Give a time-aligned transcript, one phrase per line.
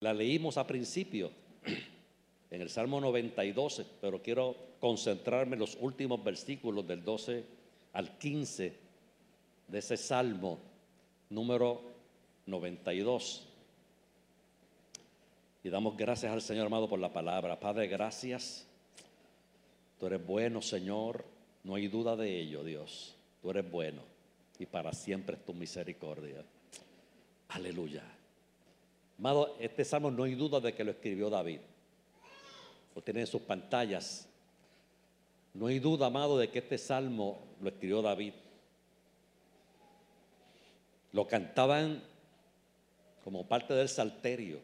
[0.00, 1.30] La leímos a principio
[2.50, 7.44] en el Salmo 92, pero quiero concentrarme en los últimos versículos del 12
[7.92, 8.76] al 15
[9.68, 10.58] de ese Salmo
[11.28, 11.82] número
[12.46, 13.46] 92.
[15.62, 17.60] Y damos gracias al Señor amado por la palabra.
[17.60, 18.66] Padre, gracias.
[19.98, 21.26] Tú eres bueno, Señor.
[21.62, 23.14] No hay duda de ello, Dios.
[23.42, 24.00] Tú eres bueno.
[24.58, 26.42] Y para siempre es tu misericordia.
[27.48, 28.02] Aleluya.
[29.20, 31.60] Amado, este salmo no hay duda de que lo escribió David.
[32.94, 34.26] Lo tiene en sus pantallas.
[35.52, 38.32] No hay duda, amado, de que este salmo lo escribió David.
[41.12, 42.02] Lo cantaban
[43.22, 44.58] como parte del salterio,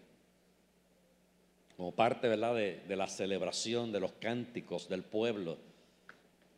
[1.76, 2.54] como parte ¿verdad?
[2.54, 5.58] De, la celebración de los cánticos del pueblo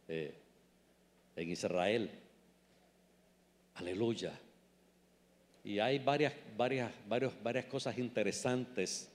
[0.07, 0.37] eh,
[1.35, 2.13] en Israel.
[3.75, 4.39] Aleluya.
[5.69, 9.13] Y hay varias, varias, varias cosas interesantes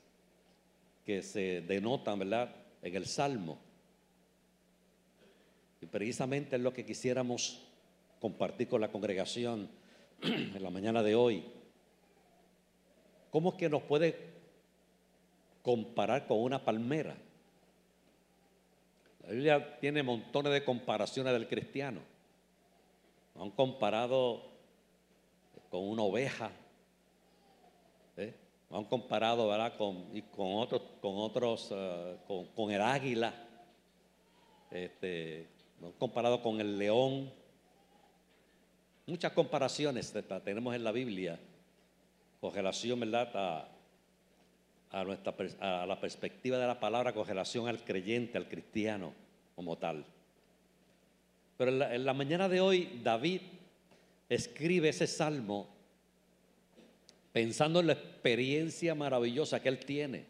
[1.03, 2.55] que se denotan, ¿verdad?
[2.84, 3.57] En el Salmo.
[5.81, 7.59] Y precisamente es lo que quisiéramos
[8.22, 9.67] compartir con la congregación
[10.22, 11.44] en la mañana de hoy.
[13.31, 14.16] ¿Cómo es que nos puede
[15.63, 17.16] comparar con una palmera?
[19.23, 22.02] La Biblia tiene montones de comparaciones del cristiano.
[23.39, 24.53] Han comparado
[25.73, 26.52] con una oveja.
[28.16, 28.31] ¿eh?
[28.69, 29.75] Han comparado ¿verdad?
[29.75, 32.16] Con, con otros, con, otros eh,
[32.55, 33.33] con, el águila.
[34.69, 35.47] Este,
[35.83, 37.27] han comparado con el león.
[39.07, 40.13] Muchas comparaciones
[40.45, 41.39] tenemos en la Biblia
[42.39, 43.67] con relación ¿verdad?
[44.91, 49.11] A, nuestra, a la perspectiva de la palabra con relación al creyente, al cristiano
[49.55, 50.05] como tal.
[51.57, 53.41] Pero en la mañana de hoy David
[54.34, 55.70] escribe ese salmo
[57.31, 60.25] pensando en la experiencia maravillosa que él tiene.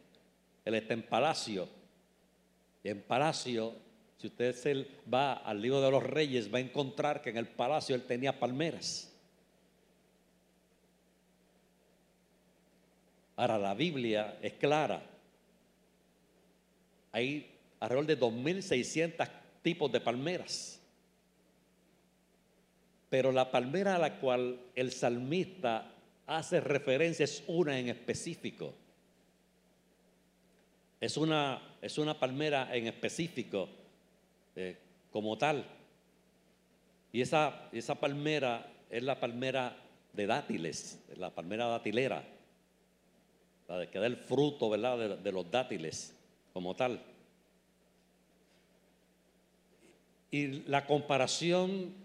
[0.66, 1.68] Él está en palacio.
[2.84, 3.76] Y en palacio,
[4.18, 7.48] si usted se va al libro de los reyes, va a encontrar que en el
[7.48, 9.11] palacio él tenía palmeras.
[13.36, 15.04] Ahora, la Biblia es clara.
[17.11, 19.30] Hay alrededor de 2.600
[19.61, 20.80] tipos de palmeras.
[23.14, 25.94] Pero la palmera a la cual el salmista
[26.26, 28.74] hace referencia es una en específico.
[31.00, 33.70] Es una, es una palmera en específico
[34.56, 34.78] eh,
[35.12, 35.64] como tal.
[37.12, 39.78] Y esa, esa palmera es la palmera
[40.12, 42.24] de dátiles, la palmera datilera,
[43.68, 44.98] la de que da el fruto ¿verdad?
[44.98, 46.16] De, de los dátiles
[46.52, 47.00] como tal.
[50.32, 52.02] Y la comparación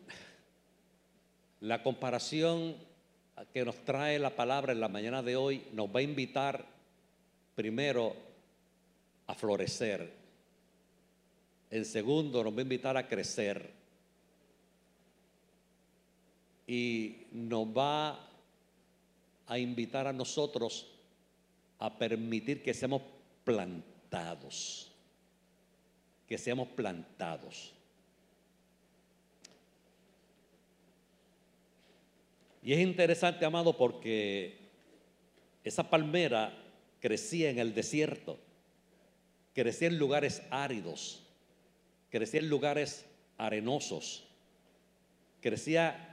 [1.61, 2.77] la comparación
[3.53, 6.65] que nos trae la palabra en la mañana de hoy nos va a invitar
[7.55, 8.15] primero
[9.27, 10.13] a florecer.
[11.71, 13.71] En segundo, nos va a invitar a crecer.
[16.67, 18.29] Y nos va
[19.47, 20.87] a invitar a nosotros
[21.79, 23.03] a permitir que seamos
[23.45, 24.93] plantados.
[26.27, 27.73] Que seamos plantados.
[32.63, 34.59] Y es interesante, amado, porque
[35.65, 36.53] esa palmera
[37.01, 38.39] crecía en el desierto,
[39.55, 41.23] crecía en lugares áridos,
[42.11, 44.27] crecía en lugares arenosos,
[45.41, 46.09] crecía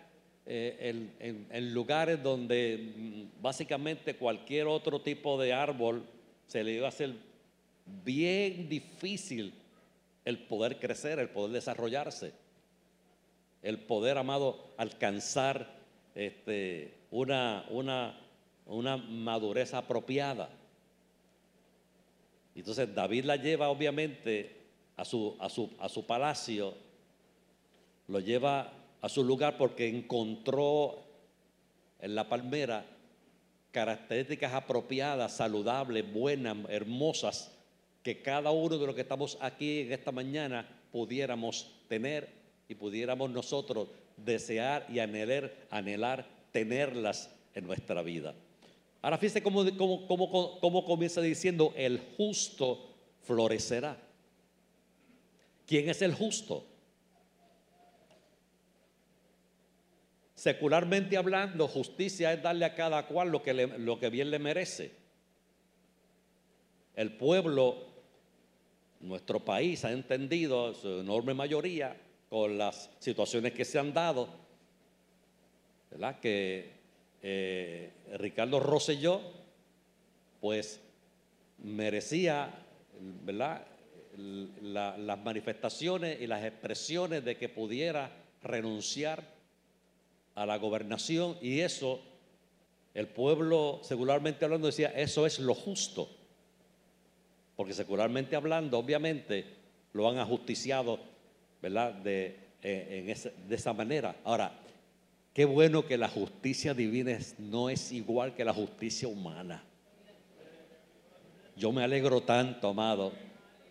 [0.45, 6.05] eh, en, lugares donde mm, básicamente cualquier otro tipo de árbol
[6.45, 7.15] se le iba a hacer
[8.03, 9.53] bien difícil
[10.23, 12.33] el poder crecer, el poder desarrollarse,
[13.63, 15.75] el poder, amado, alcanzar
[16.15, 18.17] este, una, una,
[18.65, 20.49] una madurez apropiada.
[22.55, 24.55] Entonces David la lleva obviamente
[24.95, 26.73] a su, a su, a su palacio,
[28.07, 28.71] lo lleva
[29.01, 31.03] a su lugar porque encontró
[31.99, 32.85] en la palmera
[33.71, 37.51] características apropiadas, saludables, buenas, hermosas,
[38.03, 42.29] que cada uno de los que estamos aquí en esta mañana pudiéramos tener
[42.69, 48.33] y pudiéramos nosotros desear y anhelar, anhelar tenerlas en nuestra vida.
[49.01, 53.97] Ahora fíjese cómo, cómo, cómo comienza diciendo, el justo florecerá.
[55.67, 56.65] ¿Quién es el justo?
[60.35, 64.91] Secularmente hablando, justicia es darle a cada cual lo que, lo que bien le merece.
[66.95, 67.77] El pueblo,
[68.99, 71.95] nuestro país ha entendido, su enorme mayoría,
[72.29, 74.29] con las situaciones que se han dado,
[75.91, 76.19] ¿verdad?
[76.19, 76.71] Que
[77.21, 79.21] eh, Ricardo Rosselló,
[80.41, 80.79] pues
[81.59, 82.53] merecía,
[83.23, 83.65] ¿verdad?
[84.17, 88.11] las manifestaciones y las expresiones de que pudiera
[88.41, 89.23] renunciar
[90.35, 92.01] a la gobernación y eso,
[92.93, 96.09] el pueblo secularmente hablando decía, eso es lo justo.
[97.55, 99.45] Porque secularmente hablando, obviamente,
[99.93, 100.99] lo han ajusticiado,
[101.61, 101.93] ¿verdad?
[101.93, 103.15] De, eh,
[103.47, 104.15] de esa manera.
[104.23, 104.51] Ahora,
[105.33, 109.63] qué bueno que la justicia divina no es igual que la justicia humana.
[111.55, 113.13] Yo me alegro tanto, amado,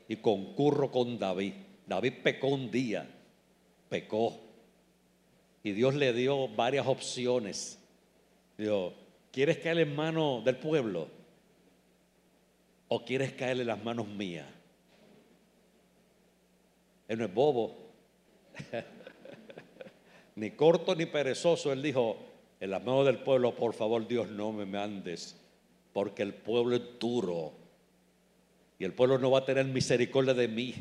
[0.09, 1.55] y concurro con David.
[1.87, 3.07] David pecó un día,
[3.89, 4.41] pecó.
[5.63, 7.79] Y Dios le dio varias opciones.
[8.57, 8.95] Dijo,
[9.33, 11.09] ¿quieres caer en manos del pueblo?
[12.89, 14.47] ¿O quieres caer en las manos mías?
[17.09, 17.77] Él no es bobo.
[20.37, 21.73] ni corto ni perezoso.
[21.73, 22.17] Él dijo,
[22.61, 25.37] en las manos del pueblo, por favor Dios no me mandes,
[25.93, 27.53] porque el pueblo es duro.
[28.79, 30.75] Y el pueblo no va a tener misericordia de mí,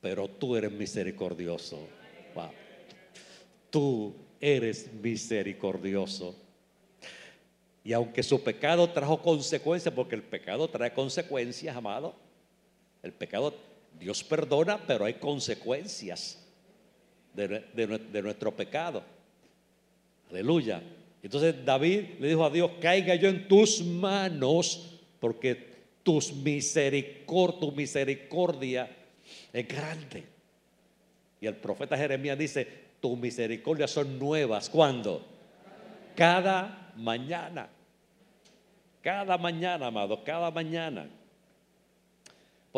[0.00, 1.78] pero tú eres misericordioso.
[3.70, 6.34] Tú eres misericordioso.
[7.84, 12.14] Y aunque su pecado trajo consecuencias, porque el pecado trae consecuencias, amado,
[13.02, 13.54] el pecado
[13.98, 16.38] Dios perdona, pero hay consecuencias
[17.34, 19.02] de, nuestro pecado.
[20.30, 20.82] Aleluya.
[21.22, 25.68] Entonces David le dijo a Dios, caiga yo en tus manos, porque
[26.02, 28.88] tus tu misericordia
[29.52, 30.24] es grande.
[31.40, 32.66] Y el profeta Jeremías dice,
[33.00, 34.68] tus misericordias son nuevas.
[34.68, 35.24] ¿Cuándo?
[36.14, 37.68] Cada mañana.
[39.02, 41.08] Cada mañana, amado, cada mañana.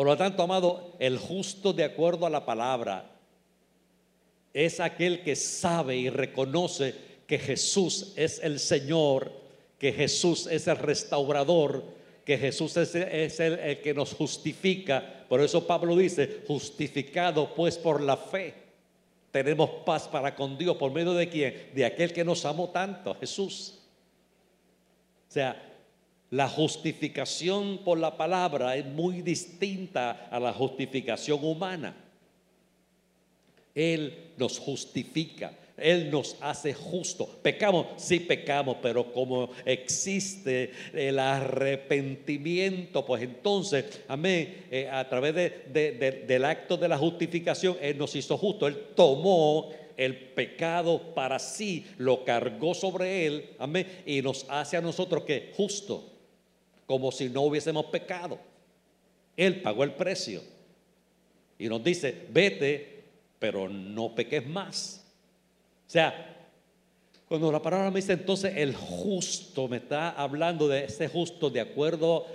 [0.01, 3.11] Por lo tanto, amado, el justo de acuerdo a la palabra
[4.51, 6.95] es aquel que sabe y reconoce
[7.27, 9.31] que Jesús es el Señor,
[9.77, 11.83] que Jesús es el restaurador,
[12.25, 15.23] que Jesús es, el, que nos justifica.
[15.29, 18.55] Por eso Pablo dice, justificado pues por la fe.
[19.29, 20.77] Tenemos paz para con Dios.
[20.77, 21.69] ¿Por medio de quién?
[21.75, 23.77] De aquel que nos amó tanto, Jesús.
[25.29, 25.70] O sea,
[26.31, 31.93] la justificación por la palabra es muy distinta a la justificación humana.
[33.75, 37.27] Él nos justifica, Él nos hace justo.
[37.41, 45.35] Pecamos, sí pecamos, pero como existe el arrepentimiento, pues entonces, amén, eh, a través
[45.73, 51.85] del acto de la justificación, Él nos hizo justo, Él tomó el pecado para sí,
[51.97, 56.10] lo cargó sobre Él, amén, y nos hace a nosotros que justo
[56.85, 58.39] como si no hubiésemos pecado.
[59.37, 60.41] Él pagó el precio.
[61.57, 63.03] Y nos dice, vete,
[63.39, 65.05] pero no peques más.
[65.87, 66.37] O sea,
[67.27, 71.61] cuando la palabra me dice entonces el justo, me está hablando de ese justo de
[71.61, 72.25] acuerdo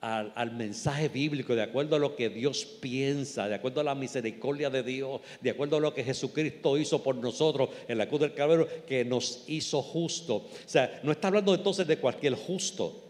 [0.00, 4.70] al mensaje bíblico, de acuerdo a lo que Dios piensa, de acuerdo a la misericordia
[4.70, 8.34] de Dios, de acuerdo a lo que Jesucristo hizo por nosotros en la cruz del
[8.34, 10.36] Calvario, que nos hizo justo.
[10.36, 13.07] O sea, no está hablando entonces de cualquier justo.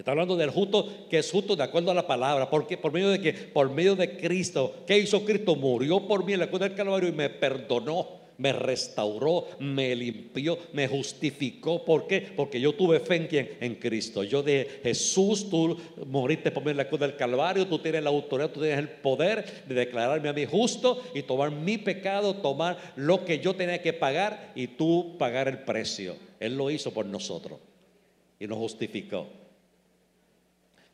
[0.00, 2.48] Está hablando del justo que es justo de acuerdo a la palabra.
[2.48, 3.34] porque ¿Por medio de qué?
[3.34, 4.76] Por medio de Cristo.
[4.86, 5.56] ¿Qué hizo Cristo?
[5.56, 10.56] Murió por mí en la cruz del Calvario y me perdonó me restauró, me limpió,
[10.72, 11.84] me justificó.
[11.84, 12.22] ¿Por qué?
[12.34, 13.50] Porque yo tuve fe en quién?
[13.60, 14.24] En Cristo.
[14.24, 15.76] Yo de Jesús, tú
[16.06, 18.88] moriste por mí en la cruz del Calvario, tú tienes la autoridad, tú tienes el
[18.88, 23.82] poder de declararme a mí justo y tomar mi pecado, tomar lo que yo tenía
[23.82, 26.16] que pagar y tú pagar el precio.
[26.40, 27.58] Él lo hizo por nosotros
[28.38, 29.26] y nos justificó.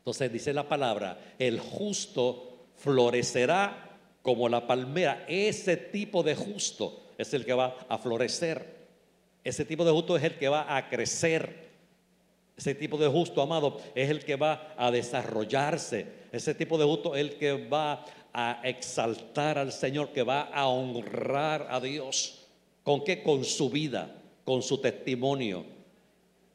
[0.07, 5.25] Entonces dice la palabra, el justo florecerá como la palmera.
[5.27, 8.87] Ese tipo de justo es el que va a florecer.
[9.43, 11.71] Ese tipo de justo es el que va a crecer.
[12.55, 16.05] Ese tipo de justo, amado, es el que va a desarrollarse.
[16.31, 20.69] Ese tipo de justo es el que va a exaltar al Señor, que va a
[20.69, 22.45] honrar a Dios.
[22.81, 23.21] ¿Con qué?
[23.23, 25.76] Con su vida, con su testimonio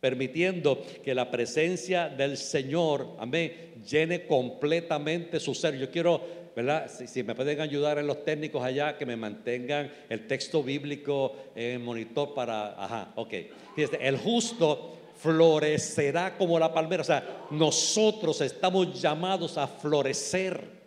[0.03, 5.79] permitiendo que la presencia del Señor, amén, llene completamente su ser.
[5.79, 6.21] Yo quiero,
[6.57, 6.91] ¿verdad?
[6.91, 11.75] Si, me pueden ayudar en los técnicos allá, que me mantengan el texto bíblico en
[11.75, 13.33] el monitor para, ajá, ok.
[13.77, 17.03] Fíjate, el justo florecerá como la palmera.
[17.03, 20.83] O sea, nosotros estamos llamados a florecer.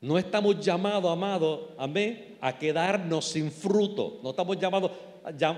[0.00, 4.20] No estamos llamados, amado, amén, a quedarnos sin fruto.
[4.22, 4.92] No estamos llamados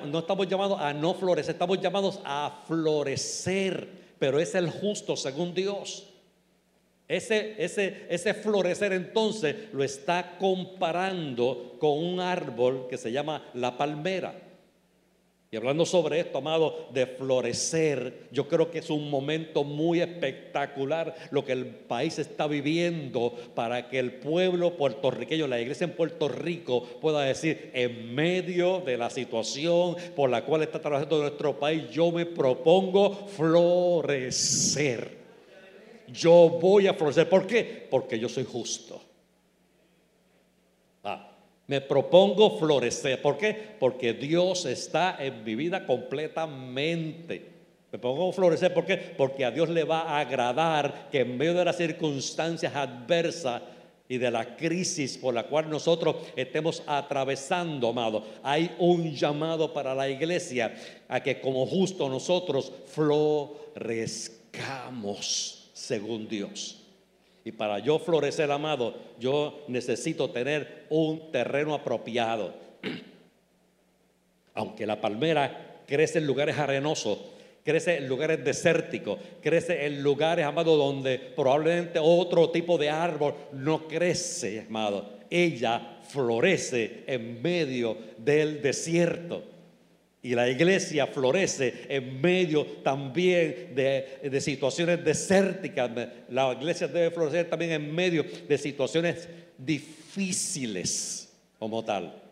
[0.06, 5.54] no estamos llamados a no florecer, estamos llamados a florecer, pero es el justo según
[5.54, 6.10] Dios.
[7.06, 13.76] Ese, ese, ese florecer entonces lo está comparando con un árbol que se llama la
[13.76, 14.34] palmera.
[15.54, 21.14] Y hablando sobre esto, amado, de florecer, yo creo que es un momento muy espectacular
[21.30, 26.26] lo que el país está viviendo para que el pueblo puertorriqueño, la iglesia en Puerto
[26.26, 31.88] Rico, pueda decir, en medio de la situación por la cual está trabajando nuestro país,
[31.92, 35.08] yo me propongo florecer.
[36.08, 37.28] Yo voy a florecer.
[37.28, 37.86] ¿Por qué?
[37.88, 39.00] Porque yo soy justo.
[41.66, 43.22] Me propongo florecer.
[43.22, 43.76] ¿Por qué?
[43.78, 47.52] Porque Dios está en mi vida completamente.
[47.90, 48.74] Me propongo florecer.
[48.74, 48.96] ¿Por qué?
[48.96, 53.62] Porque a Dios le va a agradar que en medio de las circunstancias adversas
[54.06, 59.94] y de la crisis por la cual nosotros estemos atravesando, amado, hay un llamado para
[59.94, 60.74] la iglesia
[61.08, 66.83] a que como justo nosotros florezcamos según Dios.
[67.44, 72.54] Y para yo florecer, amado, yo necesito tener un terreno apropiado.
[74.54, 77.18] Aunque la palmera crece en lugares arenosos,
[77.62, 83.86] crece en lugares desérticos, crece en lugares, amado, donde probablemente otro tipo de árbol no
[83.88, 85.10] crece, amado.
[85.28, 89.53] Ella florece en medio del desierto.
[90.24, 95.90] Y la iglesia florece en medio también de, situaciones desérticas.
[96.30, 99.28] La iglesia debe florecer también en medio de situaciones
[99.58, 102.22] difíciles como tal.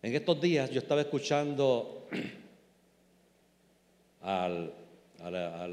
[0.00, 2.08] En estos días yo estaba escuchando
[4.22, 4.72] al,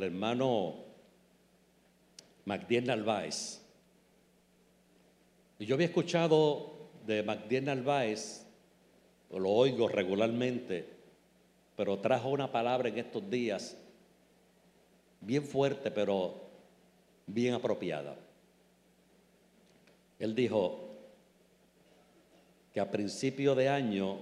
[0.04, 0.84] hermano
[2.44, 3.62] MacDiel Narváez.
[5.60, 8.51] Y yo había escuchado de MacDiel Narváez
[9.40, 10.86] lo oigo regularmente,
[11.76, 13.78] pero trajo una palabra en estos días
[15.22, 16.36] bien fuerte, pero
[17.28, 18.18] bien apropiada.
[20.20, 20.90] Él dijo
[22.74, 24.20] que a principio de año,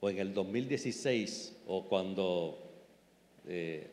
[0.00, 2.58] o en el 2016, o cuando
[3.46, 3.90] eh,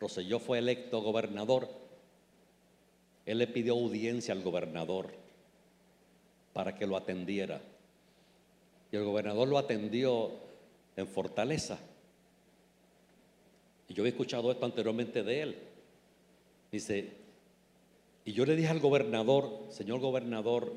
[0.00, 1.68] Roselló fue electo gobernador,
[3.24, 5.10] él le pidió audiencia al gobernador
[6.52, 7.60] para que lo atendiera.
[8.96, 10.30] El gobernador lo atendió
[10.96, 11.78] en Fortaleza.
[13.88, 15.58] Y yo había escuchado esto anteriormente de él.
[16.72, 17.12] Dice,
[18.24, 20.72] y yo le dije al gobernador, señor gobernador,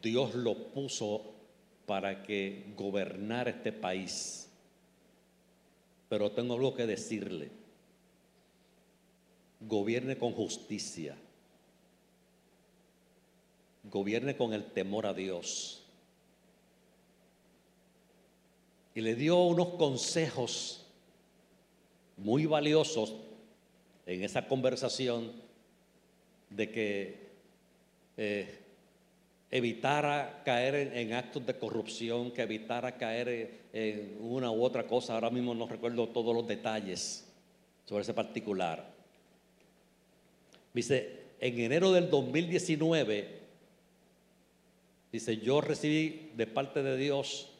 [0.00, 1.32] Dios lo puso
[1.86, 4.48] para que gobernara este país.
[6.08, 7.50] Pero tengo algo que decirle.
[9.60, 11.16] Gobierne con justicia.
[13.84, 15.81] Gobierne con el temor a Dios
[18.94, 20.84] y le dio unos consejos
[22.16, 23.14] muy valiosos
[24.06, 25.32] en esa conversación
[26.50, 27.22] de que
[28.16, 28.58] eh,
[29.50, 35.14] evitara caer en, actos de corrupción, que evitara caer en una u otra cosa.
[35.14, 37.26] Ahora mismo no recuerdo todos los detalles
[37.84, 38.92] sobre ese particular.
[40.72, 43.40] Dice, en enero del 2019,
[45.12, 47.51] dice, yo recibí de parte de Dios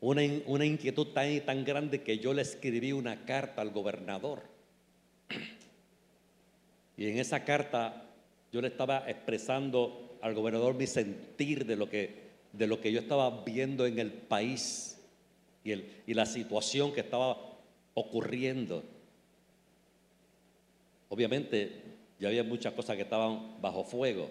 [0.00, 4.42] una, inquietud tan, tan grande que yo le escribí una carta al gobernador.
[6.96, 8.04] Y en esa carta
[8.52, 13.00] yo le estaba expresando al gobernador mi sentir de lo que, de lo que yo
[13.00, 15.00] estaba viendo en el país
[15.64, 17.36] y, el, y la situación que estaba
[17.94, 18.84] ocurriendo.
[21.08, 21.82] Obviamente
[22.20, 24.30] ya había muchas cosas que estaban bajo fuego.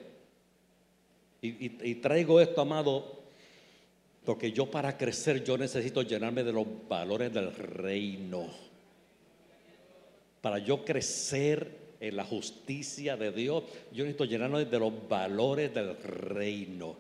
[1.41, 3.16] y traigo esto, amado,
[4.27, 8.49] porque yo para crecer yo necesito llenarme de los valores del reino.
[10.41, 15.95] Para yo crecer en la justicia de Dios, yo necesito llenarme de los valores del
[15.95, 16.97] reino.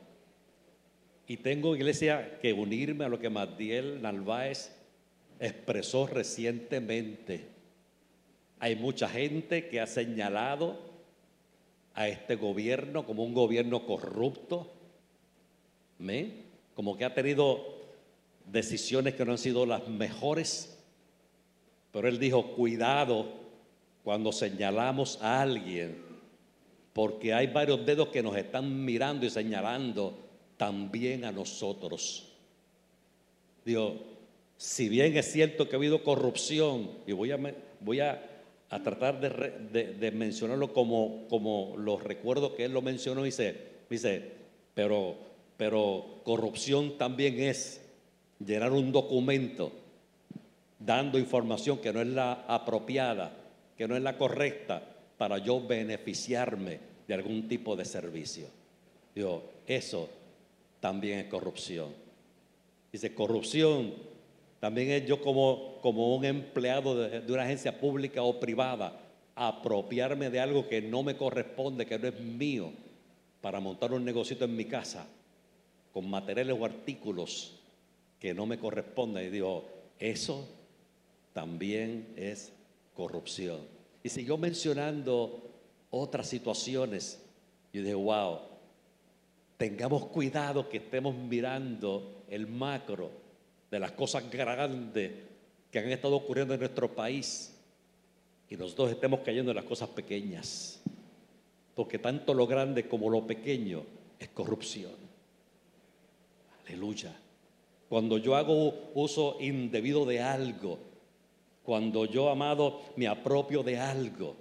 [1.27, 4.71] Y tengo, iglesia, que unirme a lo que Madiel Narváez
[5.41, 7.43] expresó recientemente.
[8.59, 10.79] Hay mucha gente que ha señalado
[11.93, 14.71] a este gobierno como un gobierno corrupto.
[15.99, 16.46] ¿Me?
[16.77, 17.73] Como que ha tenido
[18.45, 20.77] decisiones que no han sido las mejores,
[21.91, 23.25] pero él dijo, cuidado
[24.03, 25.97] cuando señalamos a alguien,
[26.93, 30.19] porque hay varios dedos que nos están mirando y señalando
[30.55, 32.31] también a nosotros.
[33.65, 33.95] Digo,
[34.55, 37.39] si bien es cierto que ha habido corrupción, y voy a,
[37.79, 38.21] voy a,
[38.69, 44.33] tratar de, mencionarlo como, como los recuerdo que él lo mencionó, dice, dice,
[44.75, 45.25] pero
[45.57, 47.81] pero corrupción también es
[48.39, 49.71] llenar un documento
[50.79, 53.35] dando información que no es la apropiada,
[53.75, 54.81] que no es la correcta
[55.17, 58.47] para yo beneficiarme de algún tipo de servicio.
[59.15, 60.07] Digo, eso
[60.79, 61.89] también es corrupción.
[62.91, 63.95] Dice, corrupción
[64.59, 68.99] también es yo como, como un empleado de, una agencia pública o privada,
[69.35, 72.71] apropiarme de algo que no me corresponde, que no es mío,
[73.41, 75.07] para montar un negocito en mi casa
[75.93, 77.59] con materiales o artículos
[78.19, 79.25] que no me corresponden.
[79.25, 79.65] Y digo,
[79.99, 80.47] eso
[81.33, 82.51] también es
[82.95, 83.59] corrupción.
[84.03, 85.51] Y siguió mencionando
[85.89, 87.21] otras situaciones.
[87.73, 88.39] Y dije, wow,
[89.57, 93.11] tengamos cuidado que estemos mirando el macro
[93.69, 95.11] de las cosas grandes
[95.71, 97.53] que han estado ocurriendo en nuestro país
[98.49, 100.81] y nosotros estemos cayendo en las cosas pequeñas.
[101.75, 103.83] Porque tanto lo grande como lo pequeño
[104.17, 105.06] es corrupción.
[106.67, 107.15] Aleluya.
[107.87, 110.79] Cuando yo hago uso indebido de algo,
[111.63, 114.35] cuando yo, amado, me apropio de algo,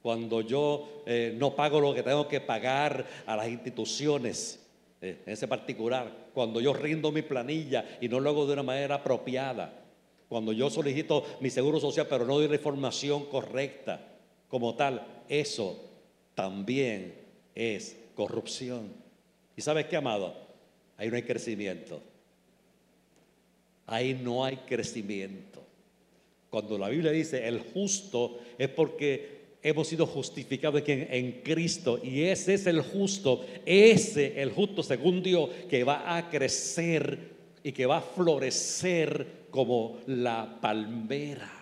[0.00, 4.64] cuando yo eh, no pago lo que tengo que pagar a las instituciones,
[5.02, 8.62] eh, en ese particular, cuando yo rindo mi planilla y no lo hago de una
[8.62, 9.84] manera apropiada,
[10.28, 14.00] cuando yo solicito mi seguro social pero no doy la información correcta
[14.48, 15.76] como tal, eso
[16.34, 17.14] también
[17.54, 18.92] es corrupción.
[19.56, 20.47] ¿Y sabes qué, amado?
[20.98, 22.02] Ahí no hay crecimiento.
[23.86, 25.62] Ahí no hay crecimiento.
[26.50, 32.54] Cuando la Biblia dice el justo es porque hemos sido justificados en, Cristo y ese
[32.54, 37.18] es el justo, ese el justo según Dios que va a crecer
[37.62, 41.57] y que va a florecer como la palmera.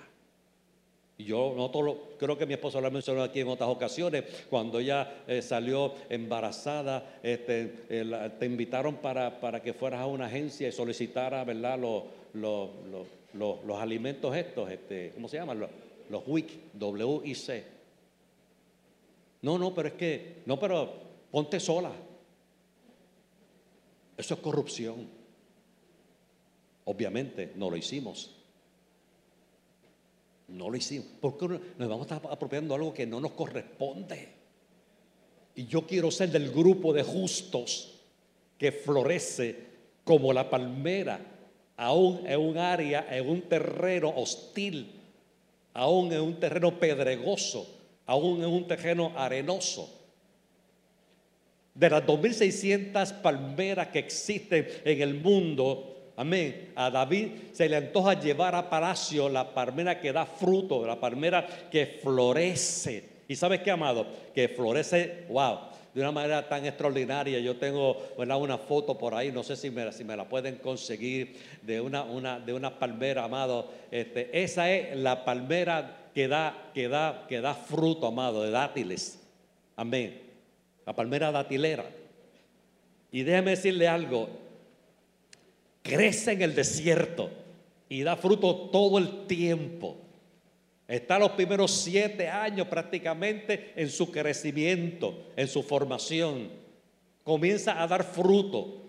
[1.19, 4.79] Yo no todo creo que mi esposa lo ha mencionado aquí en otras ocasiones, cuando
[4.79, 10.69] ella eh, salió embarazada, este, eh, te invitaron para, para, que fueras a una agencia
[10.69, 11.79] y solicitara, ¿verdad?
[11.79, 12.03] Los,
[12.35, 12.69] los,
[13.33, 15.59] los, los alimentos estos, este, ¿cómo se llaman?
[15.59, 15.71] Los,
[16.11, 17.65] los WIC, W-I-C.
[19.43, 20.93] No, no, pero es que, no, pero
[21.31, 21.93] ponte sola.
[24.17, 25.09] Eso es corrupción.
[26.85, 28.36] Obviamente no lo hicimos.
[30.49, 31.07] No lo hicimos.
[31.21, 34.28] Porque nos vamos a estar apropiando algo que no nos corresponde.
[35.54, 37.95] Y yo quiero ser del grupo de justos
[38.59, 39.67] que florece
[40.04, 41.19] como la palmera,
[41.76, 44.93] aún en un área, en un terreno hostil,
[45.75, 47.67] aún en un terreno pedregoso,
[48.06, 49.93] aún en un terreno arenoso.
[51.75, 56.73] De las 2.600 palmeras que existen en el mundo, Amén.
[56.75, 61.47] A David se le antoja llevar a palacio la palmera que da fruto, la palmera
[61.71, 63.05] que florece.
[63.29, 64.07] ¿Y sabes qué, amado?
[64.35, 65.59] Que florece, wow,
[65.93, 67.39] de una manera tan extraordinaria.
[67.39, 71.37] Yo tengo una foto por ahí, no sé si me, si me la pueden conseguir,
[71.63, 73.71] de una, una, de una palmera, amado.
[73.91, 79.19] Este, esa es la palmera que da, que, da, que da fruto, amado, de dátiles.
[79.76, 80.23] Amén.
[80.87, 81.85] La palmera datilera.
[83.13, 84.29] Y déjeme decirle algo,
[85.87, 87.31] crece en el desierto
[87.89, 89.97] y da fruto todo el tiempo.
[90.89, 96.49] Está los primeros siete años prácticamente en su crecimiento, en su formación.
[97.25, 98.83] Comienza a dar fruto.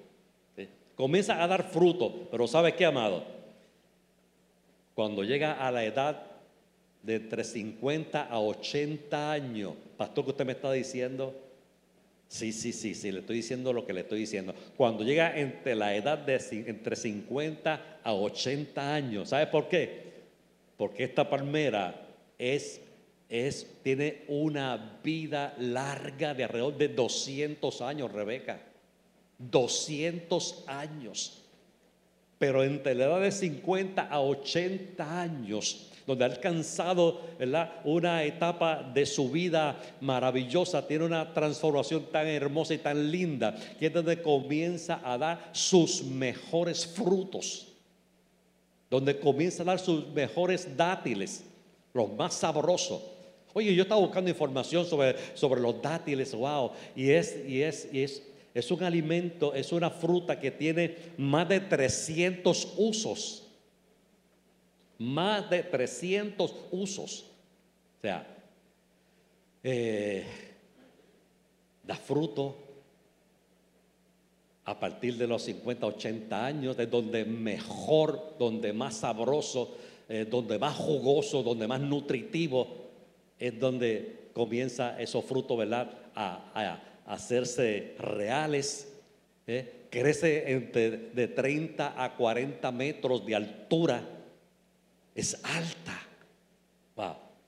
[0.96, 2.28] Comienza a dar fruto.
[2.30, 3.24] Pero ¿sabe qué, amado?
[4.94, 6.24] Cuando llega a la edad
[7.04, 11.36] de entre 50 a 80 años, pastor, que usted me está diciendo,
[12.28, 14.54] Sí, sí, sí, sí, le estoy diciendo lo que le estoy diciendo.
[14.76, 20.08] Cuando llega entre la edad de entre 50 a 80 años, ¿sabe por qué?
[20.76, 22.82] Porque esta palmera es,
[23.30, 28.60] es, tiene una vida larga de alrededor de 200 años, Rebeca.
[29.38, 31.44] 200 años.
[32.38, 37.20] Pero entre la edad de 50 a 80 años donde ha alcanzado
[37.84, 43.88] una etapa de su vida maravillosa, tiene una transformación tan hermosa y tan linda, que
[43.88, 47.68] es donde comienza a dar sus mejores frutos,
[48.90, 51.44] donde comienza a dar sus mejores dátiles,
[51.94, 53.02] los más sabrosos.
[53.54, 58.04] Oye, yo estaba buscando información sobre, sobre los dátiles, wow, y es, y es, y
[58.04, 63.47] es, es un alimento, es una fruta que tiene más de 300 usos
[65.00, 67.26] más de 300 usos.
[67.98, 68.28] O sea,
[69.64, 70.26] eh,
[71.84, 72.56] da fruto
[74.66, 79.78] a partir de los 50, 80 años, de donde mejor, donde más sabroso,
[80.10, 82.68] eh, donde más jugoso, donde más nutritivo,
[83.40, 85.92] es donde comienza esos frutos, ¿verdad?
[86.16, 88.94] A, hacerse reales.
[89.48, 89.86] ¿eh?
[89.90, 94.17] Crece entre de 30 a 40 metros de altura
[95.18, 96.02] es alta.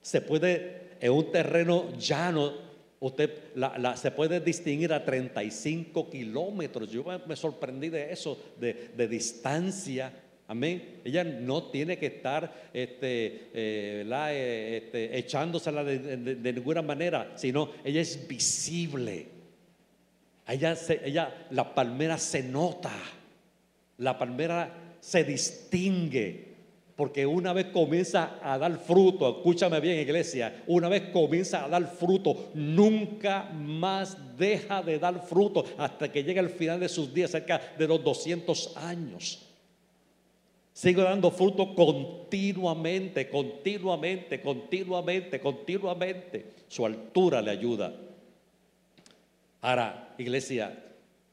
[0.02, 6.90] Se puede en un terreno llano Usted la, se puede distinguir a 35 kilómetros.
[6.90, 10.12] Yo me sorprendí de eso, de, distancia.
[10.46, 11.00] Amén.
[11.02, 18.02] Ella no tiene que estar este, eh, eh, este echándosela de, ninguna manera, sino ella
[18.02, 19.28] es visible.
[20.46, 22.92] Ella, ella, la palmera se nota,
[23.96, 26.49] la palmera se distingue.
[27.00, 31.86] Porque una vez comienza a dar fruto, escúchame bien iglesia, una vez comienza a dar
[31.96, 37.30] fruto, nunca más deja de dar fruto hasta que llegue al final de sus días,
[37.30, 39.38] cerca de los 200 años.
[40.74, 46.52] Sigue dando fruto continuamente, continuamente, continuamente, continuamente.
[46.68, 47.94] Su altura le ayuda.
[49.62, 50.78] Ahora, iglesia,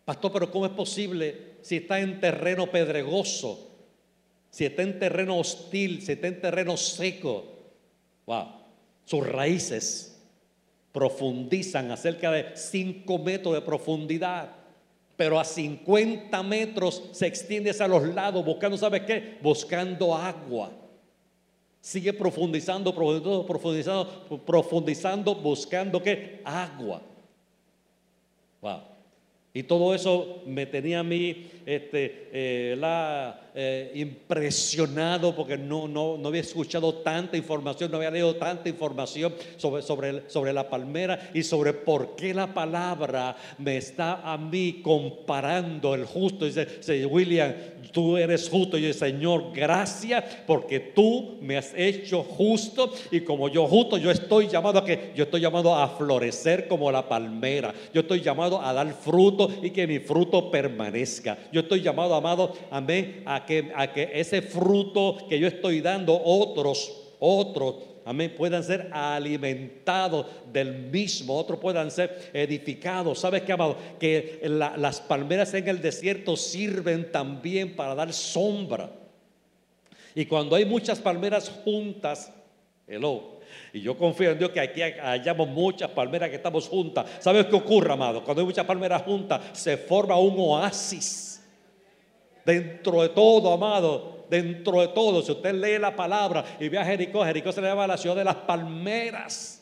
[0.06, 3.67] pastor, pero ¿cómo es posible si está en terreno pedregoso?
[4.50, 7.46] Si está en terreno hostil, si está en terreno seco,
[8.26, 8.48] wow,
[9.06, 10.18] sus raíces
[10.92, 14.50] profundizan a cerca de 5 metros de profundidad,
[15.16, 19.38] pero a 50 metros se extiende hacia los lados, buscando, ¿sabes qué?
[19.42, 20.72] Buscando agua.
[21.82, 26.42] Sigue profundizando, profundizando, profundizando, profundizando, buscando qué?
[26.44, 27.02] Agua.
[28.62, 28.82] Wow.
[29.54, 36.18] Y todo eso me tenía a mí este, eh, la, eh, impresionado porque no, no,
[36.18, 41.32] no, había escuchado tanta información, no había leído tanta información sobre, sobre, sobre la palmera
[41.34, 46.46] y sobre por qué la palabra me está a mí comparando el justo.
[46.46, 47.54] Dice, William,
[47.92, 48.78] tú eres justo.
[48.78, 54.10] Y yo, Señor, gracias porque tú me has hecho justo y como yo justo, yo
[54.10, 57.74] estoy llamado a que yo estoy llamado a florecer como la palmera.
[57.94, 61.38] Yo estoy llamado a dar fruto y que mi fruto permanezca.
[61.62, 66.92] Estoy llamado, amado, amén, a que, a que ese fruto que yo estoy dando, otros,
[67.20, 73.20] otros, amén, puedan ser alimentados del mismo, otros puedan ser edificados.
[73.20, 73.78] ¿Sabes qué, amado?
[74.00, 78.90] Que las palmeras en el desierto sirven también para dar sombra.
[80.16, 82.32] Y cuando hay muchas palmeras juntas,
[82.88, 83.38] hello,
[83.74, 87.06] y yo confío en Dios que aquí hayamos muchas palmeras que estamos juntas.
[87.20, 88.24] ¿Sabes qué ocurre, amado?
[88.24, 91.37] Cuando hay muchas palmeras juntas, se forma un oasis
[92.48, 96.86] Dentro de todo, amado, dentro de todo, si usted lee la palabra y ve a
[96.86, 99.57] Jericó, Jericó se le llama la ciudad de las palmeras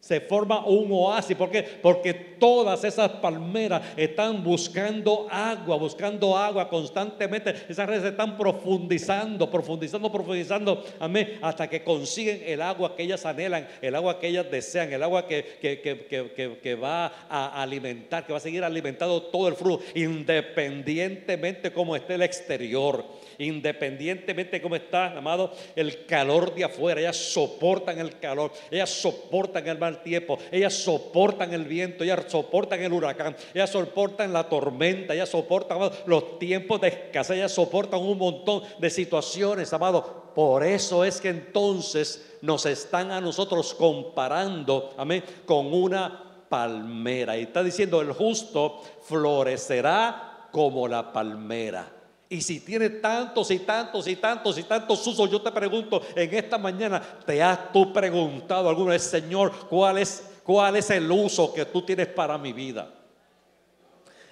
[0.00, 1.36] se forma un oasis.
[1.36, 1.62] ¿Por qué?
[1.62, 7.54] Porque todas esas palmeras están buscando agua, buscando agua constantemente.
[7.68, 10.84] Esas redes están profundizando, profundizando, profundizando.
[10.98, 11.38] Amén.
[11.42, 15.26] Hasta que consiguen el agua que ellas anhelan, el agua que ellas desean, el agua
[15.26, 21.94] que, que, va a alimentar, que va a seguir alimentando todo el fruto, independientemente como
[21.94, 23.04] esté el exterior
[23.46, 27.00] independientemente de cómo está, amado, el calor de afuera.
[27.00, 32.82] Ellas soportan el calor, ellas soportan el mal tiempo, ellas soportan el viento, ellas soportan
[32.82, 38.18] el huracán, ellas soportan la tormenta, ellas soportan los tiempos de escasez, ellas soportan un
[38.18, 40.30] montón de situaciones, amado.
[40.34, 47.38] Por eso es que entonces nos están a nosotros comparando, amén, con una palmera.
[47.38, 51.99] Y está diciendo, el justo florecerá como la palmera.
[52.32, 56.32] Y si tiene tantos y tantos y tantos y tantos usos, yo te pregunto en
[56.32, 61.52] esta mañana, ¿te has tú preguntado alguna vez, Señor, cuál es, cuál es el uso
[61.52, 62.88] que tú tienes para mi vida?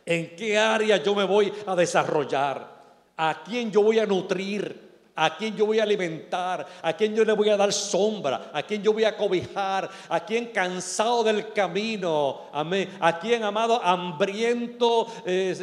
[0.06, 2.78] ¿En qué área yo me voy a desarrollar?
[3.16, 4.87] ¿A quién yo voy a nutrir?
[5.18, 8.62] A quién yo voy a alimentar, a quién yo le voy a dar sombra, a
[8.62, 15.08] quién yo voy a cobijar, a quién cansado del camino, amén, a quién amado hambriento
[15.24, 15.54] de,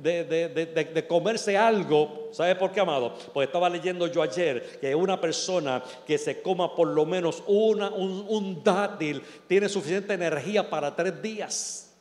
[0.00, 2.28] de, comerse algo.
[2.32, 3.14] ¿Sabe por qué, amado?
[3.32, 7.88] Pues estaba leyendo yo ayer que una persona que se coma por lo menos una,
[7.90, 11.92] un, un dátil tiene suficiente energía para tres días.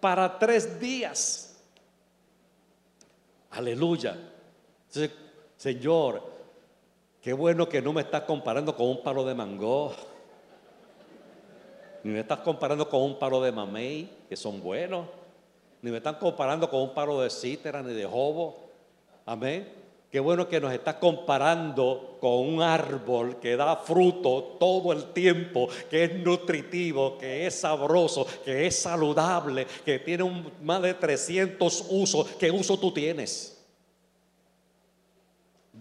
[0.00, 1.62] Para tres días.
[3.50, 4.33] Aleluya.
[5.56, 6.22] Señor,
[7.20, 9.92] qué bueno que no me estás comparando con un palo de mango,
[12.04, 15.06] ni me estás comparando con un palo de mamey, que son buenos,
[15.82, 18.56] ni me están comparando con un palo de cítera ni de jobo.
[19.26, 19.84] Amén.
[20.12, 25.68] Qué bueno que nos estás comparando con un árbol que da fruto todo el tiempo,
[25.90, 32.28] que es nutritivo, que es sabroso, que es saludable, que tiene más de 300 usos.
[32.38, 33.53] ¿Qué uso tú tienes?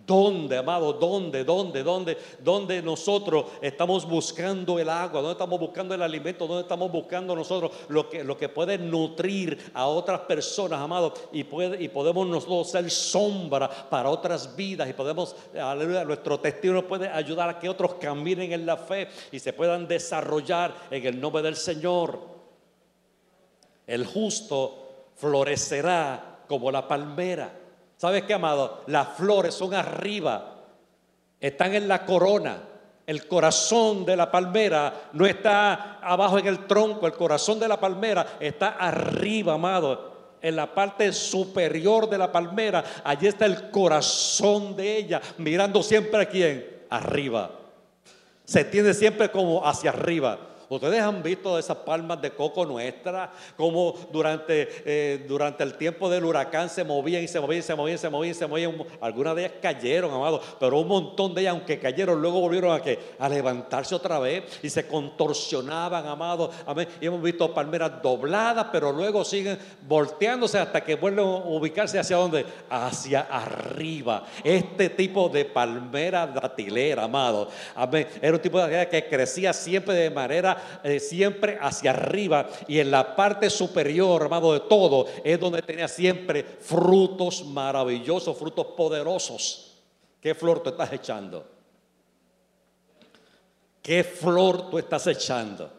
[0.06, 0.92] ¿Dónde, amado?
[0.94, 1.46] ¿Dónde?
[1.46, 1.82] ¿Dónde?
[1.82, 2.18] ¿Dónde?
[2.44, 5.22] ¿Dónde nosotros estamos buscando el agua?
[5.22, 6.46] ¿Dónde estamos buscando el alimento?
[6.46, 11.13] ¿Dónde estamos buscando nosotros lo que, lo que puede nutrir a otras personas, amado?
[11.32, 16.86] Y, puede, y podemos nosotros ser sombra para otras vidas y podemos, aleluya, nuestro testimonio
[16.86, 21.22] puede ayudar a que otros caminen en la fe y se puedan desarrollar en el
[21.22, 22.20] nombre del Señor.
[23.88, 27.62] El justo florecerá como la palmera
[28.04, 28.84] ¿Sabes qué, amado?
[28.88, 30.56] Las flores son arriba,
[31.39, 32.62] están en la corona.
[33.08, 37.80] El corazón de la palmera no está abajo en el tronco, el corazón de la
[37.80, 40.36] palmera está arriba, amado.
[40.42, 46.24] En la parte superior de la palmera, allí está el corazón de ella, mirando siempre
[46.24, 46.84] a quién?
[46.89, 47.52] Arriba.
[48.44, 50.38] Se tiende siempre como hacia arriba.
[50.76, 56.26] Ustedes han visto esas palmas de coco nuestras, como durante, eh, durante el tiempo del
[56.26, 58.84] huracán se movían y se movían, y se movían, se movían, se movían.
[59.02, 62.82] Algunas de ellas cayeron, amado, pero un montón de ellas, aunque cayeron, luego volvieron a,
[62.82, 66.52] que, a levantarse otra vez y se contorsionaban, amado.
[66.66, 66.88] Amén.
[67.00, 69.58] Y hemos visto palmeras dobladas, pero luego siguen
[69.88, 72.46] volteándose hasta que vuelven a ubicarse hacia dónde?
[72.70, 74.26] Hacia arriba.
[74.44, 77.50] Este tipo de palmera datilera, amado.
[77.76, 78.08] Amén.
[78.22, 82.91] Era un tipo de que crecía siempre de manera eh, siempre hacia arriba y en
[82.91, 89.73] la parte superior, amado de todo, es donde tenía siempre frutos maravillosos, frutos poderosos.
[90.21, 91.45] ¿Qué flor tú estás echando?
[93.82, 95.69] ¿Qué flor tú estás echando?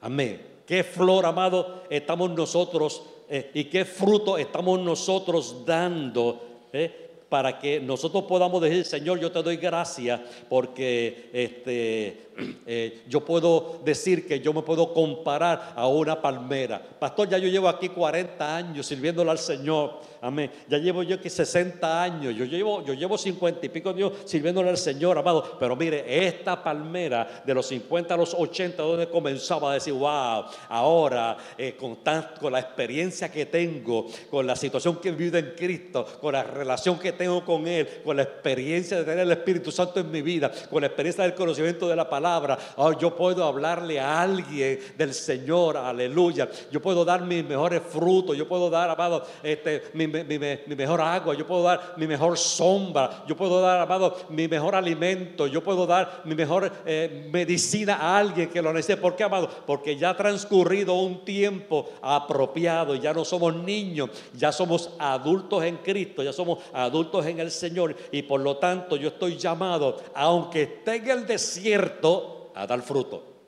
[0.00, 0.62] Amén.
[0.66, 6.46] ¿Qué flor, amado, estamos nosotros eh, y qué fruto estamos nosotros dando?
[6.72, 7.08] Eh?
[7.30, 12.26] para que nosotros podamos decir, Señor, yo te doy gracias porque este,
[12.66, 16.80] eh, yo puedo decir que yo me puedo comparar a una palmera.
[16.98, 20.00] Pastor, ya yo llevo aquí 40 años sirviéndole al Señor.
[20.20, 20.50] Amén.
[20.68, 22.34] Ya llevo yo aquí 60 años.
[22.34, 25.56] Yo llevo, yo llevo 50 y pico de sirviéndole al Señor, amado.
[25.58, 30.44] Pero mire, esta palmera de los 50 a los 80, donde comenzaba a decir, wow,
[30.68, 31.98] ahora eh, con,
[32.40, 36.42] con la experiencia que tengo, con la situación que he vivido en Cristo, con la
[36.42, 40.22] relación que tengo con Él, con la experiencia de tener el Espíritu Santo en mi
[40.22, 42.29] vida, con la experiencia del conocimiento de la palabra,
[42.76, 46.48] oh, yo puedo hablarle a alguien del Señor, aleluya.
[46.70, 51.46] Yo puedo dar mis mejores frutos, yo puedo dar, amado, este, mi mejor agua, yo
[51.46, 56.22] puedo dar mi mejor sombra, yo puedo dar, amado, mi mejor alimento, yo puedo dar
[56.24, 59.00] mi mejor eh, medicina a alguien que lo necesite.
[59.00, 59.48] ¿Por qué, amado?
[59.66, 65.78] Porque ya ha transcurrido un tiempo apropiado, ya no somos niños, ya somos adultos en
[65.78, 70.62] Cristo, ya somos adultos en el Señor y por lo tanto yo estoy llamado, aunque
[70.62, 72.19] esté en el desierto,
[72.60, 73.40] a dar fruto.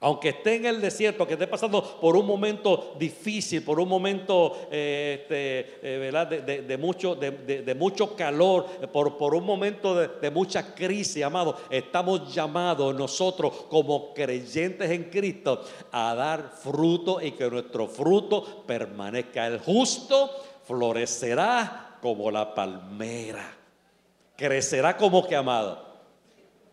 [0.00, 4.68] Aunque esté en el desierto, que esté pasando por un momento difícil, por un momento
[4.70, 11.24] eh, este, eh, De, mucho, de, mucho calor, por, por un momento de, mucha crisis,
[11.24, 18.62] amado, estamos llamados nosotros como creyentes en Cristo a dar fruto y que nuestro fruto
[18.66, 19.46] permanezca.
[19.46, 20.30] El justo
[20.66, 23.56] florecerá como la palmera,
[24.36, 25.83] crecerá como que, amado,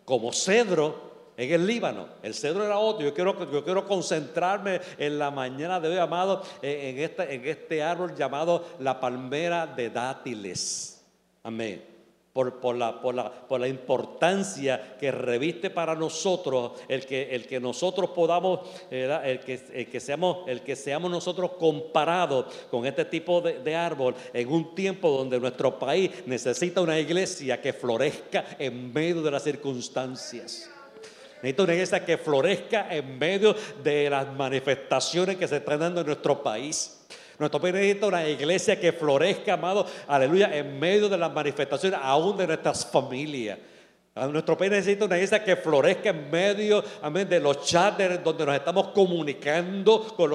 [0.04, 2.08] como cedro en el Líbano.
[2.22, 3.04] El cedro era otro.
[3.04, 7.82] Yo quiero, yo quiero concentrarme en la mañana de hoy, amado, en este, en este
[7.82, 11.04] árbol llamado la palmera de dátiles.
[11.42, 11.91] Amén.
[12.32, 17.60] Por, la, por, la, por, la, importancia que reviste para nosotros el que, el que
[17.60, 23.42] nosotros podamos, el que, el que, seamos, el que seamos nosotros comparados con este tipo
[23.42, 28.90] de, de, árbol en un tiempo donde nuestro país necesita una iglesia que florezca en
[28.94, 30.70] medio de las circunstancias.
[31.42, 36.06] Necesito una iglesia que florezca en medio de las manifestaciones que se están dando en
[36.06, 37.00] nuestro país.
[37.42, 42.36] Nuestro país necesita una iglesia que florezca, amado, aleluya, en medio de las manifestaciones aún
[42.36, 43.58] de nuestras familias.
[44.14, 48.54] Nuestro país necesita una iglesia que florezca en medio amén, de los chats donde nos
[48.54, 50.30] estamos comunicando con,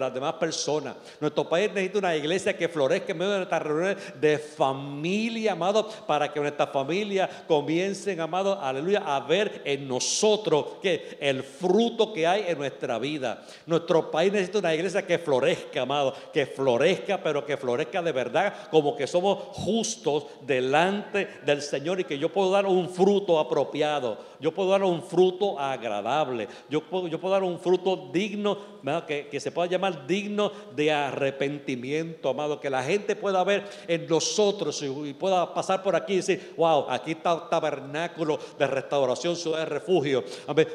[0.00, 0.96] las demás personas.
[1.20, 5.88] Nuestro país necesita una iglesia que florezca en medio de nuestras reuniones de familia, amado,
[6.08, 12.26] para que nuestras familias comiencen, amado, aleluya, a ver en nosotros que el fruto que
[12.26, 13.44] hay en nuestra vida.
[13.64, 18.52] Nuestro país necesita una iglesia que florezca, amado, que florezca, pero que florezca de verdad,
[18.72, 24.18] como que somos justos delante del Señor y que yo puedo dar un fruto apropiado,
[24.40, 28.58] yo puedo dar un fruto agradable, yo puedo, yo puedo dar un fruto digno,
[29.06, 34.82] que, se pueda llamar digno de arrepentimiento, amado, que la gente pueda ver en nosotros
[34.82, 39.60] y, pueda pasar por aquí y decir, wow, aquí está un tabernáculo de restauración, ciudad
[39.60, 40.24] de refugio,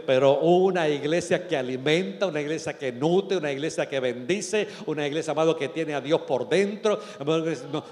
[0.06, 5.32] pero una iglesia que alimenta, una iglesia que nutre, una iglesia que bendice, una iglesia,
[5.32, 7.00] amado, que tiene a Dios por dentro,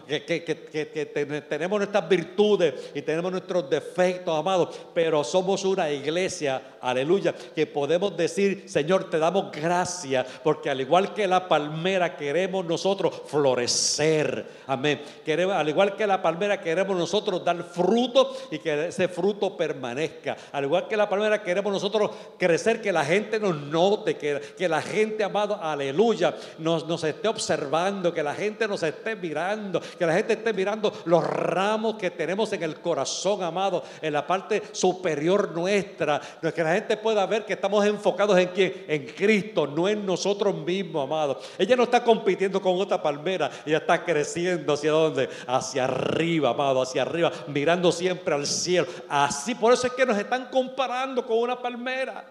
[0.08, 7.34] que, que, tenemos nuestras virtudes y tenemos nuestros defectos, amados, pero somos una iglesia, aleluya,
[7.34, 10.03] que podemos decir, Señor, te damos gracias,
[10.44, 15.02] porque al igual que la palmera queremos nosotros florecer, amén.
[15.26, 20.36] Queremos, al igual que la palmera queremos nosotros dar fruto y que ese fruto permanezca.
[20.52, 24.82] Al igual que la palmera queremos nosotros crecer, que la gente nos note, que, la
[24.82, 30.14] gente, amado, aleluya, nos, nos esté observando, que la gente nos esté mirando, que la
[30.14, 35.52] gente esté mirando los ramos que tenemos en el corazón, amado, en la parte superior
[35.54, 39.93] nuestra, que la gente pueda ver que estamos enfocados en quién, en Cristo, no en
[39.96, 41.40] nosotros mismos, amado.
[41.58, 46.82] Ella no está compitiendo con otra palmera, ella está creciendo hacia dónde, hacia arriba, amado,
[46.82, 48.88] hacia arriba, mirando siempre al cielo.
[49.10, 52.26] Así, por eso es que nos están comparando con una palmera.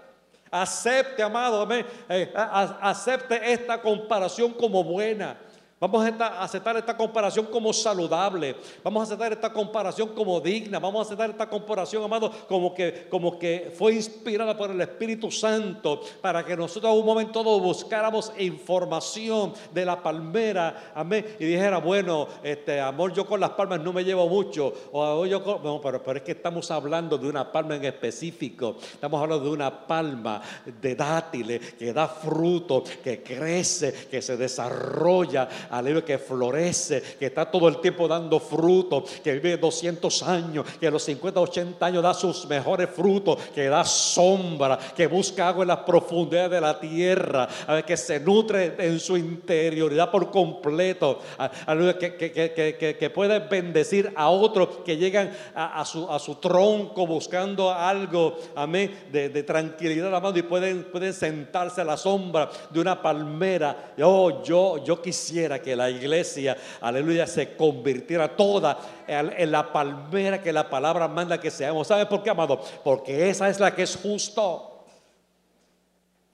[0.51, 1.87] Acepte, amado, amén.
[2.09, 5.39] Eh, acepte esta comparación como buena.
[5.83, 8.55] Vamos a aceptar esta comparación como saludable.
[8.85, 10.79] Vamos a aceptar esta comparación como digna.
[10.79, 15.29] Vamos a aceptar esta comparación, amado, como que, como que fue inspirada por el Espíritu
[15.33, 20.93] Santo para que nosotros a un momento dado buscáramos información de la palmera.
[20.95, 21.27] Amén.
[21.41, 24.73] Y dijera, bueno, este amor, yo con las palmas no me llevo mucho.
[24.93, 28.77] O yo no, pero, pero es que estamos hablando de una palma en específico.
[28.81, 30.41] Estamos hablando de una palma
[30.81, 37.51] de dátiles que da fruto, que crece, que se desarrolla aleluya, que florece, que está
[37.51, 42.03] todo el tiempo dando fruto, que vive 200 años, que a los 50, 80 años
[42.03, 46.79] da sus mejores frutos, que da sombra, que busca agua en las profundidades de la
[46.79, 47.49] tierra,
[47.87, 51.21] que se nutre en su interioridad por completo,
[51.67, 57.07] aleluya, que, que, que, puede bendecir a otros que llegan a, su, a su tronco
[57.07, 62.81] buscando algo, amén, de, de tranquilidad, amado, y pueden, pueden sentarse a la sombra de
[62.81, 63.95] una palmera.
[63.97, 70.53] Yo, yo, yo quisiera que la iglesia, aleluya, se convirtiera toda en la palmera que
[70.53, 71.87] la palabra manda que seamos.
[71.87, 72.61] ¿Sabe por qué, amado?
[72.85, 74.85] Porque esa es la que es justo.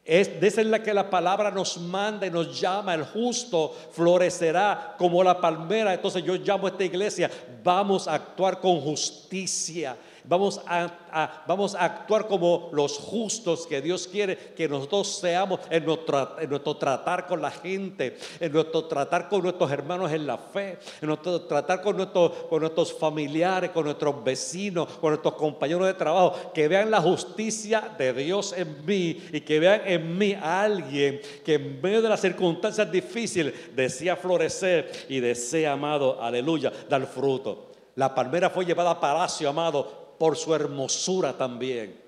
[0.05, 2.95] Es, esa es la que la palabra nos manda y nos llama.
[2.95, 5.93] El justo florecerá como la palmera.
[5.93, 7.31] Entonces yo llamo a esta iglesia,
[7.63, 9.95] vamos a actuar con justicia.
[10.29, 15.87] Vamos a, vamos a actuar como los justos que Dios quiere que nosotros seamos en
[15.87, 20.37] nuestro, en nuestro tratar con la gente, en nuestro tratar con nuestros hermanos en la
[20.37, 25.95] fe, en nuestro tratar con, con nuestros familiares, con nuestros vecinos, con nuestros compañeros de
[25.95, 30.61] trabajo, que vean la justicia de Dios en mí y que vean en mí a
[30.61, 37.07] alguien que en medio de las circunstancias difíciles desea florecer y desea, amado, aleluya, dar
[37.07, 37.69] fruto.
[37.95, 41.99] La palmera fue llevada a palacio, amado, por su hermosura también.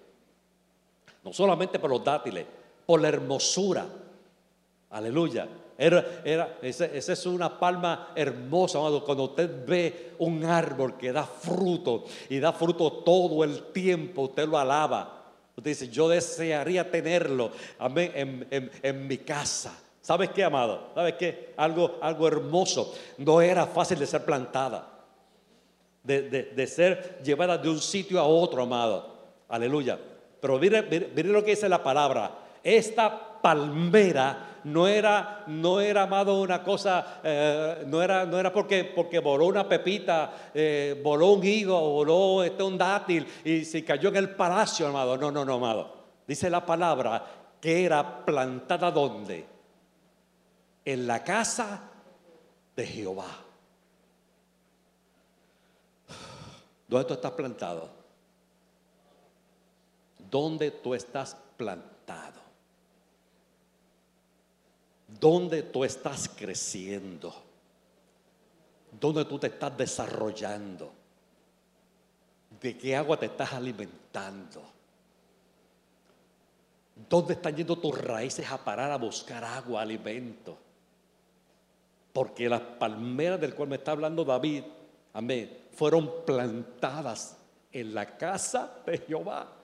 [1.22, 2.44] No solamente por los dátiles,
[2.84, 3.86] por la hermosura.
[4.90, 5.48] Aleluya.
[5.78, 9.04] Era, era, esa, es una palma hermosa, amado.
[9.04, 14.46] Cuando usted ve un árbol que da fruto y da fruto todo el tiempo, usted
[14.46, 15.24] lo alaba.
[15.56, 19.78] Usted dice, yo desearía tenerlo amén, en, mi casa.
[20.02, 20.88] ¿Sabes qué, amado?
[20.94, 21.54] ¿Sabes qué?
[21.56, 22.94] Algo, algo hermoso.
[23.18, 24.89] No era fácil de ser plantada
[26.02, 29.16] de, ser llevada de un sitio a otro, amado.
[29.48, 29.98] Aleluya.
[30.40, 30.82] Pero mire,
[31.24, 32.38] lo que dice la palabra.
[32.62, 38.84] Esta palmera no era, no era amado, una cosa, eh, no, era, no era porque,
[38.84, 44.10] porque voló una pepita, eh, voló un higo, voló este, un dátil y se cayó
[44.10, 45.16] en el palacio, amado.
[45.16, 46.00] No, no, no, amado.
[46.26, 47.24] Dice la palabra
[47.60, 49.46] que era plantada donde?
[50.84, 51.90] En la casa
[52.74, 53.49] de Jehová.
[56.90, 57.88] ¿Dónde tú estás plantado?
[60.28, 62.40] ¿Dónde tú estás plantado?
[65.06, 67.32] ¿Dónde tú estás creciendo?
[69.00, 70.90] ¿Dónde tú te estás desarrollando?
[72.60, 74.60] ¿De qué agua te estás alimentando?
[77.08, 80.58] ¿Dónde están yendo tus raíces a parar a buscar agua, alimento?
[82.12, 84.64] Porque las palmeras del cual me está hablando David,
[85.12, 87.36] amén, fueron plantadas
[87.72, 89.56] en la casa de Jehová.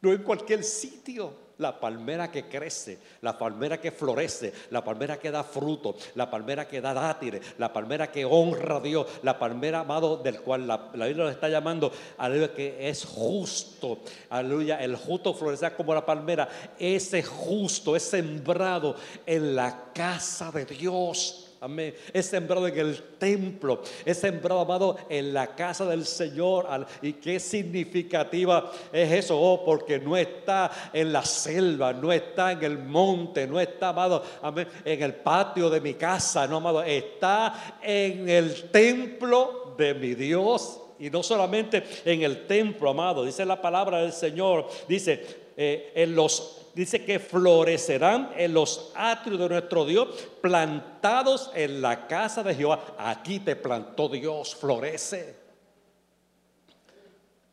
[0.00, 1.42] no en cualquier sitio.
[1.58, 6.66] La palmera que crece, la palmera que florece, la palmera que da fruto, la palmera
[6.66, 10.88] que da dátiles, la palmera que honra a Dios, la palmera amado del cual la,
[10.92, 13.98] Biblia nos está llamando, aleluya, que es justo,
[14.30, 16.48] aleluya, el justo florecerá como la palmera,
[16.80, 21.51] ese justo es sembrado en la casa de Dios.
[21.62, 21.94] Amén.
[22.12, 23.82] Es sembrado en el templo.
[24.04, 26.66] Es sembrado, amado, en la casa del Señor.
[27.00, 29.40] ¿Y qué significativa es eso?
[29.40, 34.24] Oh, porque no está en la selva, no está en el monte, no está, amado,
[34.42, 36.82] amén, en el patio de mi casa, no, amado.
[36.82, 40.80] Está en el templo de mi Dios.
[40.98, 43.24] Y no solamente en el templo, amado.
[43.24, 44.66] Dice la palabra del Señor.
[44.88, 45.24] Dice,
[45.56, 50.08] eh, en los dice que florecerán en los atrios de nuestro Dios,
[50.40, 52.94] plantados en la casa de Jehová.
[52.98, 55.36] Aquí te plantó Dios, florece.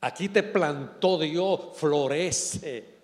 [0.01, 2.98] Aquí te plantó Dios, florece.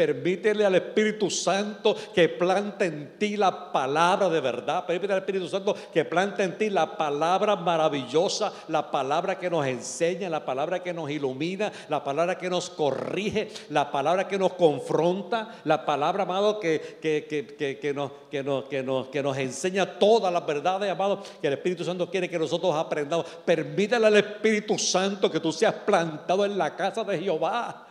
[0.00, 4.86] Permítele al Espíritu Santo que plante en ti la palabra de verdad.
[4.86, 9.66] Permítele al Espíritu Santo que plante en ti la palabra maravillosa, la palabra que nos
[9.66, 14.54] enseña, la palabra que nos ilumina, la palabra que nos corrige, la palabra que nos
[14.54, 20.32] confronta, la palabra, amado, que, que, nos, que, nos, que, nos, que nos enseña todas
[20.32, 23.26] las verdades, amado, que el Espíritu Santo quiere que nosotros aprendamos.
[23.44, 27.88] Permítele al Espíritu Santo que tú seas plantado en la casa de Jehová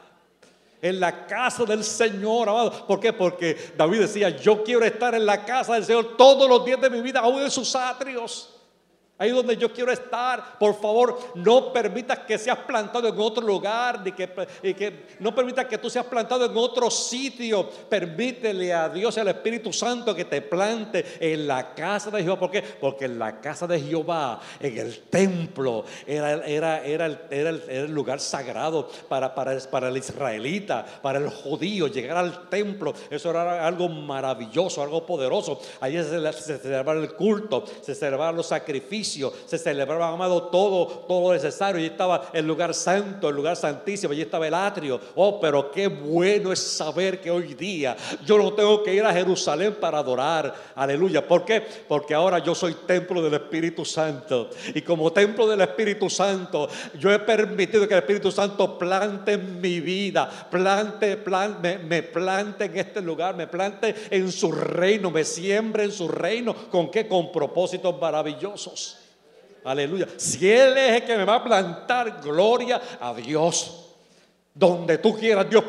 [0.82, 2.86] en la casa del Señor, amado.
[2.88, 3.14] ¿Por qué?
[3.14, 6.90] Porque David decía, yo quiero estar en la casa del Señor todos los días de
[6.90, 8.50] mi vida, aún en sus atrios.
[9.22, 14.02] Ahí donde yo quiero estar, por favor, no permitas que seas plantado en otro lugar,
[14.02, 14.30] ni que,
[14.74, 17.70] que no permitas que tú seas plantado en otro sitio.
[17.90, 22.40] Permítele a Dios y al Espíritu Santo que te plante en la casa de Jehová.
[22.40, 22.62] ¿Por qué?
[22.62, 27.92] Porque en la casa de Jehová, en el templo, era, era, era, el, era el,
[27.92, 31.88] lugar sagrado para, para, para el israelita, para el judío.
[31.88, 35.60] Llegar al templo, eso era algo maravilloso, algo poderoso.
[35.82, 39.09] Allí se, se celebraba el culto, se celebraban los sacrificios
[39.46, 41.78] se celebraba, amado, todo, todo necesario.
[41.78, 45.00] Allí estaba el lugar santo, el lugar santísimo, allí estaba el atrio.
[45.16, 47.96] Oh, pero qué bueno es saber que hoy día
[48.26, 50.54] yo no tengo que ir a Jerusalén para adorar.
[50.76, 51.28] Aleluya.
[51.28, 51.62] ¿Por qué?
[51.88, 54.50] Porque ahora yo soy templo del Espíritu Santo.
[54.74, 59.60] Y como templo del Espíritu Santo, yo he permitido que el Espíritu Santo plante en
[59.62, 65.12] mi vida, plante, plante me, me plante en este lugar, me plante en su reino,
[65.12, 66.56] me siembre en su reino.
[66.70, 67.08] ¿Con qué?
[67.08, 68.99] Con propósitos maravillosos.
[69.70, 70.08] Aleluya.
[70.18, 73.86] Si Él es el que me va a plantar, gloria a Dios.
[74.52, 75.66] Donde tú quieras, Dios,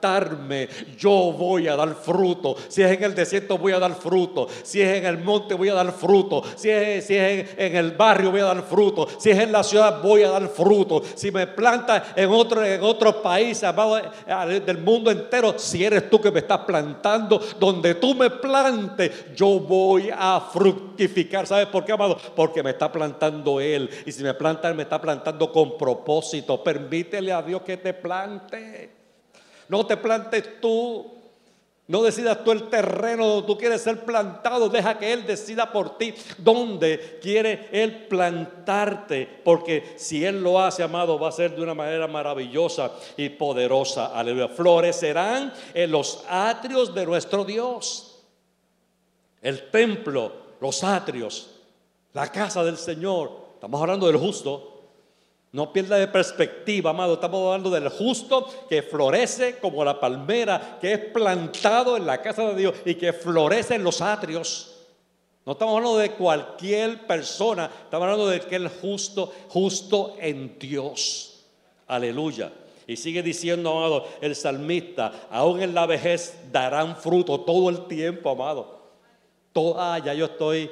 [0.00, 0.38] plantar
[0.98, 2.56] yo voy a dar fruto.
[2.68, 4.48] Si es en el desierto, voy a dar fruto.
[4.62, 6.42] Si es en el monte, voy a dar fruto.
[6.56, 9.06] Si es, si es en, el barrio, voy a dar fruto.
[9.18, 11.02] Si es en la ciudad, voy a dar fruto.
[11.14, 14.00] Si me plantas en otro, en otro país, amado,
[14.64, 19.60] del mundo entero, si eres tú que me estás plantando, donde tú me plantes, yo
[19.60, 21.46] voy a fructificar.
[21.46, 22.18] ¿Sabes por qué, amado?
[22.34, 23.88] Porque me está plantando Él.
[24.06, 26.62] Y si me planta, Él me está plantando con propósito.
[26.62, 28.98] Permítele a Dios que te plante.
[29.68, 31.14] No te plantes tú.
[31.86, 34.68] No decidas tú el terreno donde tú quieres ser plantado.
[34.68, 39.26] Deja que Él decida por ti dónde quiere Él plantarte.
[39.42, 44.08] Porque si Él lo hace, amado, va a ser de una manera maravillosa y poderosa.
[44.08, 44.48] Aleluya.
[44.48, 48.22] Florecerán en los atrios de nuestro Dios.
[49.40, 51.52] El templo, los atrios,
[52.12, 53.30] la casa del Señor.
[53.54, 54.77] Estamos hablando del justo.
[55.50, 57.14] No pierda de perspectiva, amado.
[57.14, 62.48] Estamos hablando del justo que florece como la palmera que es plantado en la casa
[62.48, 64.74] de Dios y que florece en los atrios.
[65.46, 71.46] No estamos hablando de cualquier persona, estamos hablando de que el justo, justo en Dios.
[71.86, 72.52] Aleluya.
[72.86, 78.30] Y sigue diciendo, amado, el salmista, aún en la vejez darán fruto todo el tiempo,
[78.30, 78.78] amado.
[79.54, 80.70] Todo, ah, ya yo estoy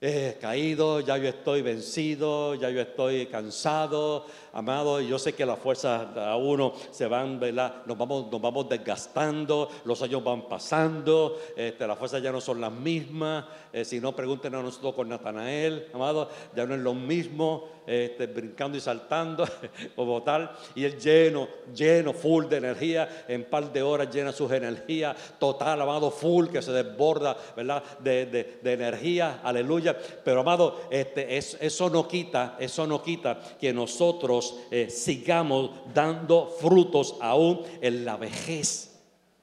[0.00, 5.58] he caído, ya yo estoy vencido, ya yo estoy cansado, amado, yo sé que las
[5.58, 7.82] fuerzas a uno se van, ¿verdad?
[7.86, 12.60] Nos vamos, nos vamos desgastando, los años van pasando, este, las fuerzas ya no son
[12.60, 16.94] las mismas, eh, si no pregunten a nosotros con Natanael, amado, ya no es lo
[16.94, 19.46] mismo, este, brincando y saltando
[19.96, 24.50] como tal, y él lleno, lleno, full de energía, en par de horas llena sus
[24.52, 27.82] energías, total, amado, full, que se desborda, ¿verdad?
[28.00, 34.39] De, de, energía, aleluya, pero amado, este, eso no quita, eso no quita que nosotros
[34.70, 38.98] eh, sigamos dando frutos aún en la vejez.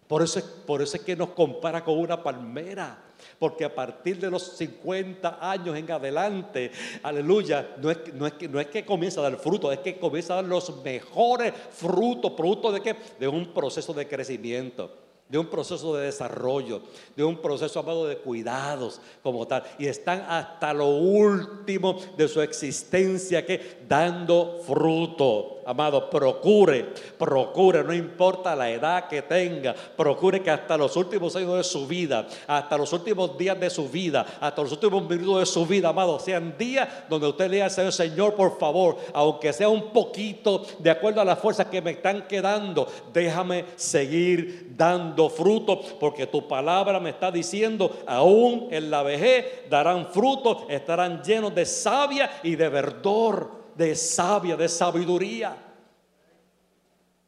[0.08, 3.04] Por eso, por eso es que nos compara con una palmera.
[3.39, 6.72] Porque a partir de los 50 años en adelante,
[7.04, 9.98] aleluya, no es, no es, que, no es que comienza a dar fruto, es que
[9.98, 12.95] comienza a dar los mejores frutos, producto de qué?
[13.20, 16.82] De un proceso de crecimiento de un proceso de desarrollo,
[17.15, 19.63] de un proceso amado de cuidados como tal.
[19.78, 25.55] Y están hasta lo último de su existencia que dando fruto.
[25.65, 31.57] Amado, procure, procure, no importa la edad que tenga, procure que hasta los últimos años
[31.57, 35.45] de su vida, hasta los últimos días de su vida, hasta los últimos minutos de
[35.45, 39.51] su vida, amado, sean días donde usted le diga al Señor, Señor, por favor, aunque
[39.51, 45.16] sea un poquito de acuerdo a las fuerzas que me están quedando, déjame seguir dando
[45.30, 51.53] fruto, porque tu palabra me está diciendo, aún en la vejez darán fruto, estarán llenos
[51.55, 55.55] de savia y de verdor de sabia, de sabiduría,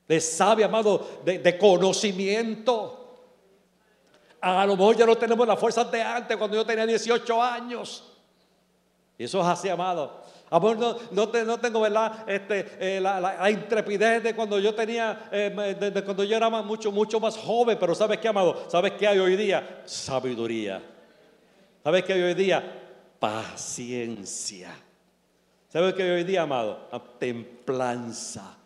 [0.07, 2.95] de sabia, amado, de, conocimiento.
[4.41, 8.03] A lo mejor ya no tenemos las fuerzas de antes, cuando yo tenía 18 años.
[9.17, 10.18] Y eso es así, amado.
[10.51, 12.27] Amor, no, no, tengo, ¿verdad?
[12.27, 17.19] Este, eh, la, intrepidez de cuando yo tenía, eh, de, cuando yo era mucho, mucho
[17.19, 18.65] más joven, pero ¿sabes qué, amado?
[18.67, 19.83] ¿Sabes qué hay hoy día?
[19.85, 20.81] Sabiduría.
[21.83, 22.63] ¿Sabes qué hay hoy día?
[23.19, 24.71] Paciencia.
[25.67, 26.87] ¿Sabes qué hoy día, amado?
[27.19, 28.57] Templanza.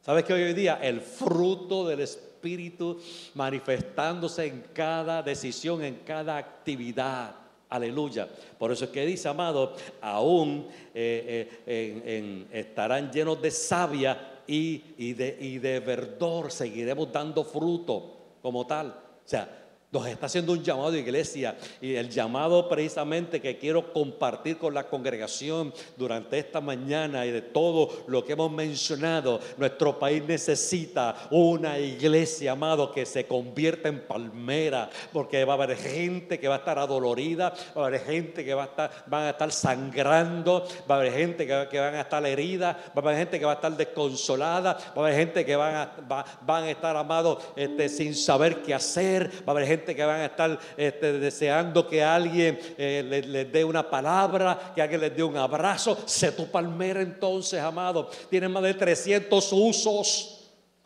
[0.00, 0.78] ¿Sabes qué hoy día?
[0.80, 3.00] El fruto del Espíritu
[3.34, 7.34] manifestándose en cada decisión, en cada actividad.
[7.70, 8.28] Aleluya.
[8.58, 15.36] Por eso es que dice, amado, aún eh, eh, estarán llenos de savia y, de,
[15.38, 16.50] y de verdor.
[16.50, 18.88] Seguiremos dando fruto como tal.
[18.88, 23.90] O sea, nos está haciendo un llamado de iglesia y el llamado precisamente que quiero
[23.92, 29.40] compartir con la congregación durante esta mañana y de todo lo que hemos mencionado.
[29.56, 35.76] Nuestro país necesita una iglesia, amado, que se convierta en palmera, porque va a haber
[35.76, 39.22] gente que va a estar adolorida, va a haber gente que va a estar, van
[39.24, 43.16] a estar sangrando, va a haber gente que, van a estar heridas, va a haber
[43.16, 46.70] gente que va a estar desconsolada, va a haber gente que van a, van a
[46.70, 50.58] estar, amados, este, sin saber qué hacer, va a haber gente que van a estar
[50.76, 55.98] este, deseando que alguien eh, les, dé una palabra, que alguien les dé un abrazo.
[56.06, 58.10] Sé tu palmera entonces, amado.
[58.30, 60.34] Tiene más de 300 usos.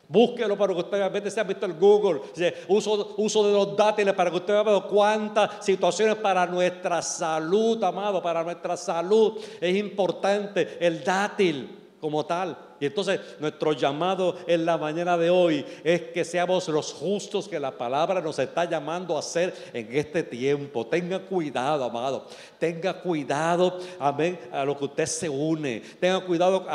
[0.08, 2.20] Búsquelo para que usted vea, se ha visto el Google.
[2.68, 8.22] Uso, uso de los dátiles para que usted vea cuántas situaciones para nuestra salud, amado,
[8.22, 9.38] para nuestra salud.
[9.60, 12.58] Es importante el dátil como tal.
[12.80, 17.60] Y entonces nuestro llamado en la mañana de hoy es que seamos los justos que
[17.60, 20.84] la palabra nos está llamando a ser en este tiempo.
[20.84, 22.26] Tenga cuidado, amado.
[22.58, 25.80] Tenga cuidado, amén, a lo que usted se une.
[26.00, 26.66] Tenga cuidado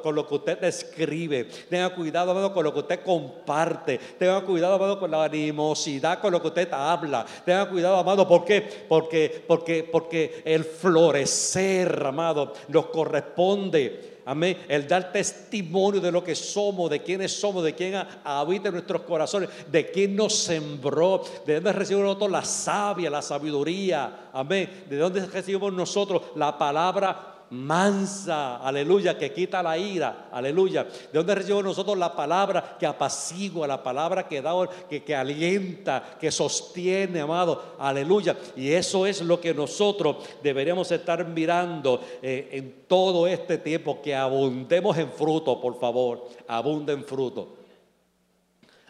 [0.00, 1.46] con lo que usted escribe.
[1.68, 3.98] Tenga cuidado, amado, con lo que usted comparte.
[4.20, 7.26] Tenga cuidado, amado, con la animosidad con lo que usted habla.
[7.44, 8.60] Tenga cuidado, amado, ¿por qué?
[8.88, 14.58] Porque, porque, porque el florecer, amado, nos corresponde Amén.
[14.68, 19.02] El dar testimonio de lo que somos, de quiénes somos, de quién habita en nuestros
[19.02, 24.30] corazones, de quién nos sembró, de dónde recibimos nosotros la sabia, la sabiduría.
[24.32, 24.84] Amén.
[24.90, 30.84] De dónde recibimos nosotros la palabra mansa, aleluya, que quita la ira, aleluya.
[30.84, 34.52] ¿De dónde recibimos nosotros la palabra que apacigua, la palabra que da,
[34.88, 38.36] que, que alienta, que sostiene, amado, aleluya?
[38.56, 44.14] Y eso es lo que nosotros deberíamos estar mirando eh, en todo este tiempo, que
[44.14, 47.48] abundemos en fruto, por favor, abunde en fruto,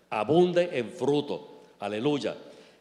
[0.09, 2.37] abunde en fruto, aleluya.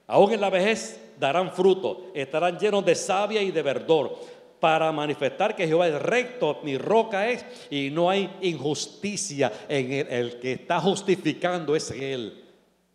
[0.07, 4.17] Aún en la vejez darán fruto, estarán llenos de savia y de verdor
[4.59, 10.07] para manifestar que Jehová es recto, mi roca es, y no hay injusticia en él.
[10.09, 12.43] El que está justificando es Él.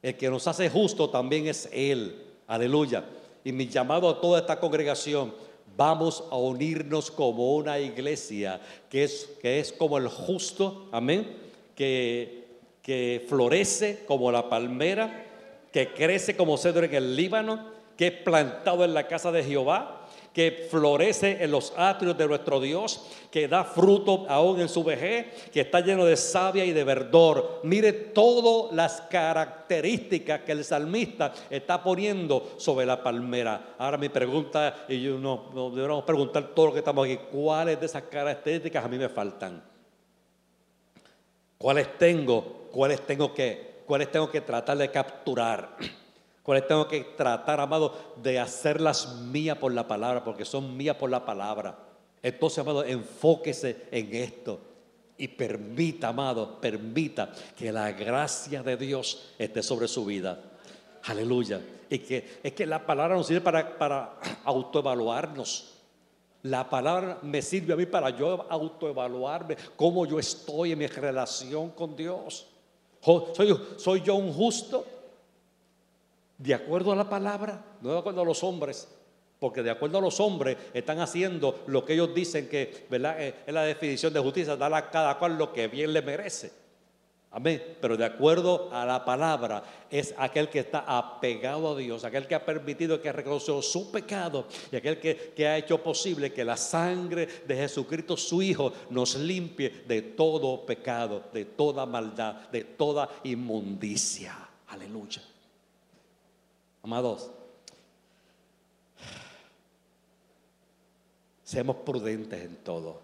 [0.03, 2.17] El que nos hace justo también es Él.
[2.47, 3.05] Aleluya.
[3.45, 5.33] Y mi llamado a toda esta congregación,
[5.77, 11.37] vamos a unirnos como una iglesia que es, que es como el justo, amén,
[11.75, 12.47] que,
[12.83, 15.27] que florece como la palmera,
[15.73, 17.65] que crece como cedro en el Líbano,
[17.97, 20.00] que es plantado en la casa de Jehová
[20.41, 25.51] que florece en los atrios de nuestro Dios, que da fruto aún en su vejez,
[25.53, 27.61] que está lleno de savia y de verdor.
[27.63, 33.75] Mire todas las características que el salmista está poniendo sobre la palmera.
[33.77, 37.79] Ahora mi pregunta, y yo no, no deberíamos preguntar todo lo que estamos aquí, ¿cuáles
[37.79, 39.63] de esas características a mí me faltan?
[41.59, 42.69] ¿Cuáles tengo?
[42.73, 45.77] ¿Cuáles tengo que, cuáles tengo que tratar de capturar?
[46.51, 51.09] Cuáles tengo que tratar, amado, de hacerlas mías por la palabra, porque son mías por
[51.09, 51.79] la palabra.
[52.21, 54.59] Entonces, amado, enfóquese en esto
[55.17, 60.43] y permita, amado, permita que la gracia de Dios esté sobre su vida.
[61.05, 61.61] Aleluya.
[61.89, 65.75] Y que es que la palabra nos sirve para, para autoevaluarnos.
[66.43, 71.71] La palabra me sirve a mí para yo autoevaluarme, cómo yo estoy en mi relación
[71.71, 72.49] con Dios.
[73.01, 74.85] ¿Soy, soy yo un justo?
[76.41, 78.89] De acuerdo a la palabra, no de acuerdo a los hombres.
[79.39, 83.21] Porque de acuerdo a los hombres están haciendo lo que ellos dicen que ¿verdad?
[83.21, 86.51] Eh, es la definición de justicia, dar a cada cual lo que bien le merece.
[87.31, 87.63] Amén.
[87.81, 92.35] Pero de acuerdo a la palabra, es aquel que está apegado a Dios, aquel que
[92.35, 96.57] ha permitido que reconoció su pecado y aquel que, que, ha hecho posible que la
[96.57, 103.09] sangre de Jesucristo, su Hijo, nos limpie de todo pecado, de toda maldad, de toda
[103.25, 104.37] inmundicia.
[104.69, 105.23] Aleluya.
[106.83, 107.31] Amados,
[111.45, 113.01] seamos prudentes en todo.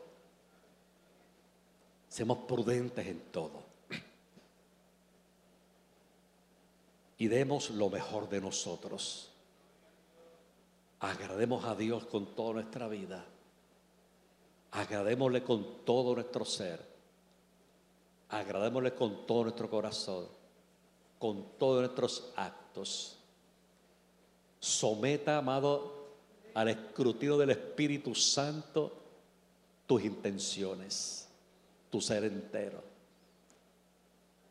[2.09, 3.66] Seamos prudentes en todo.
[7.18, 9.31] y demos lo mejor de nosotros.
[11.01, 13.24] Agrademos a Dios con toda nuestra vida.
[14.72, 16.85] Agradémosle con todo nuestro ser.
[18.29, 20.27] Agradémosle con todo nuestro corazón,
[21.18, 23.16] con todos nuestros actos.
[24.67, 25.93] Someta, amado,
[26.53, 28.93] al escrutinio del Espíritu Santo
[29.87, 31.29] tus intenciones,
[31.89, 32.83] tu ser entero.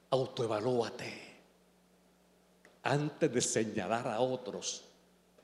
[0.10, 1.36] Autoevalúate
[2.84, 4.86] antes de señalar a otros,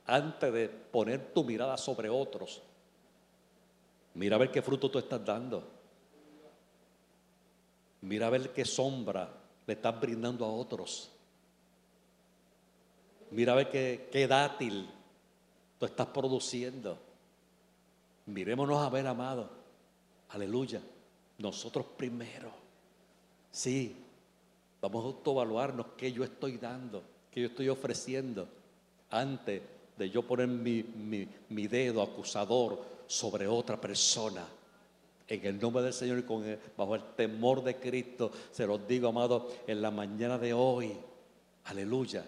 [0.06, 2.62] antes de poner tu mirada sobre otros,
[4.14, 5.68] mira a ver qué fruto tú estás dando.
[8.00, 9.28] Mira a ver qué sombra
[9.66, 11.10] le estás brindando a otros.
[13.32, 14.88] Mira a ver qué, qué dátil
[15.78, 16.98] tú estás produciendo.
[18.26, 19.50] Mirémonos a ver, amado.
[20.30, 20.80] Aleluya.
[21.38, 22.50] Nosotros primero.
[23.50, 23.96] Sí,
[24.80, 27.02] vamos a autoevaluarnos qué yo estoy dando
[27.32, 28.46] que yo estoy ofreciendo
[29.10, 29.62] antes
[29.96, 34.46] de yo poner mi, dedo acusador sobre otra persona.
[35.26, 36.44] En el nombre del Señor y con
[36.76, 40.92] bajo el temor de Cristo, se los digo, amado, en la mañana de hoy.
[41.64, 42.24] Aleluya.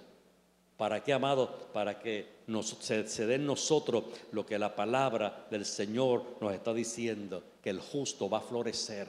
[0.76, 1.68] ¿Para qué, amado?
[1.72, 6.74] Para que nos, se, dé en nosotros lo que la palabra del Señor nos está
[6.74, 9.08] diciendo, que el justo va a florecer,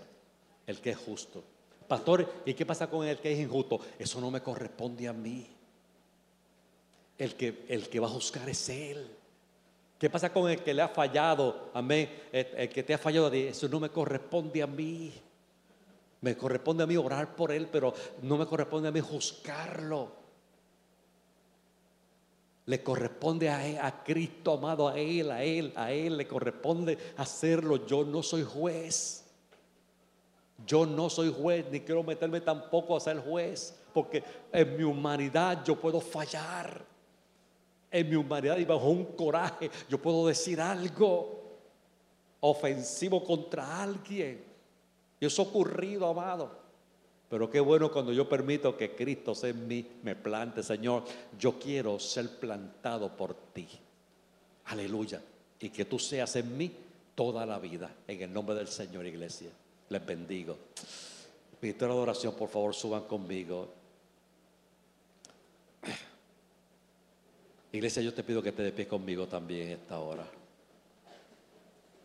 [0.68, 1.44] el que es justo.
[1.88, 3.80] Pastor, ¿y qué pasa con el que es injusto?
[3.98, 5.48] Eso no me corresponde a mí.
[7.18, 9.10] El que, el que va a juzgar es Él.
[9.98, 11.70] ¿Qué pasa con el que le ha fallado?
[11.74, 12.10] Amén.
[12.32, 15.14] El, que te ha fallado, eso no me corresponde a mí.
[16.22, 20.25] Me corresponde a mí orar por Él, pero no me corresponde a mí juzgarlo.
[22.66, 27.86] Le corresponde a, Cristo amado, a Él, a Él, a Él le corresponde hacerlo.
[27.86, 29.24] Yo no soy juez.
[30.66, 35.64] Yo no soy juez, ni quiero meterme tampoco a ser juez, porque en mi humanidad
[35.66, 36.82] yo puedo fallar
[37.92, 41.44] en mi humanidad y bajo un coraje, yo puedo decir algo
[42.42, 44.44] ofensivo contra alguien.
[45.20, 46.65] Y eso ha ocurrido, amado.
[47.30, 51.04] Pero qué bueno cuando yo permito que Cristo sea en mí, me plante, Señor.
[51.40, 53.68] Yo quiero ser plantado por ti.
[54.66, 55.22] Aleluya.
[55.60, 56.72] Y que tú seas en mí
[57.16, 57.90] toda la vida.
[58.08, 59.50] En el nombre del Señor, iglesia.
[59.90, 60.58] Les bendigo.
[61.62, 63.70] Ministro de adoración, por favor, suban conmigo.
[67.72, 70.26] Iglesia, yo te pido que te de pie conmigo también esta hora.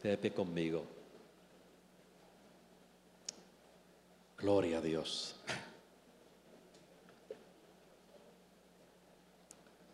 [0.00, 0.99] Te de pie conmigo.
[4.40, 5.36] Gloria a Dios.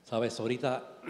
[0.05, 1.01] Sabes, ahorita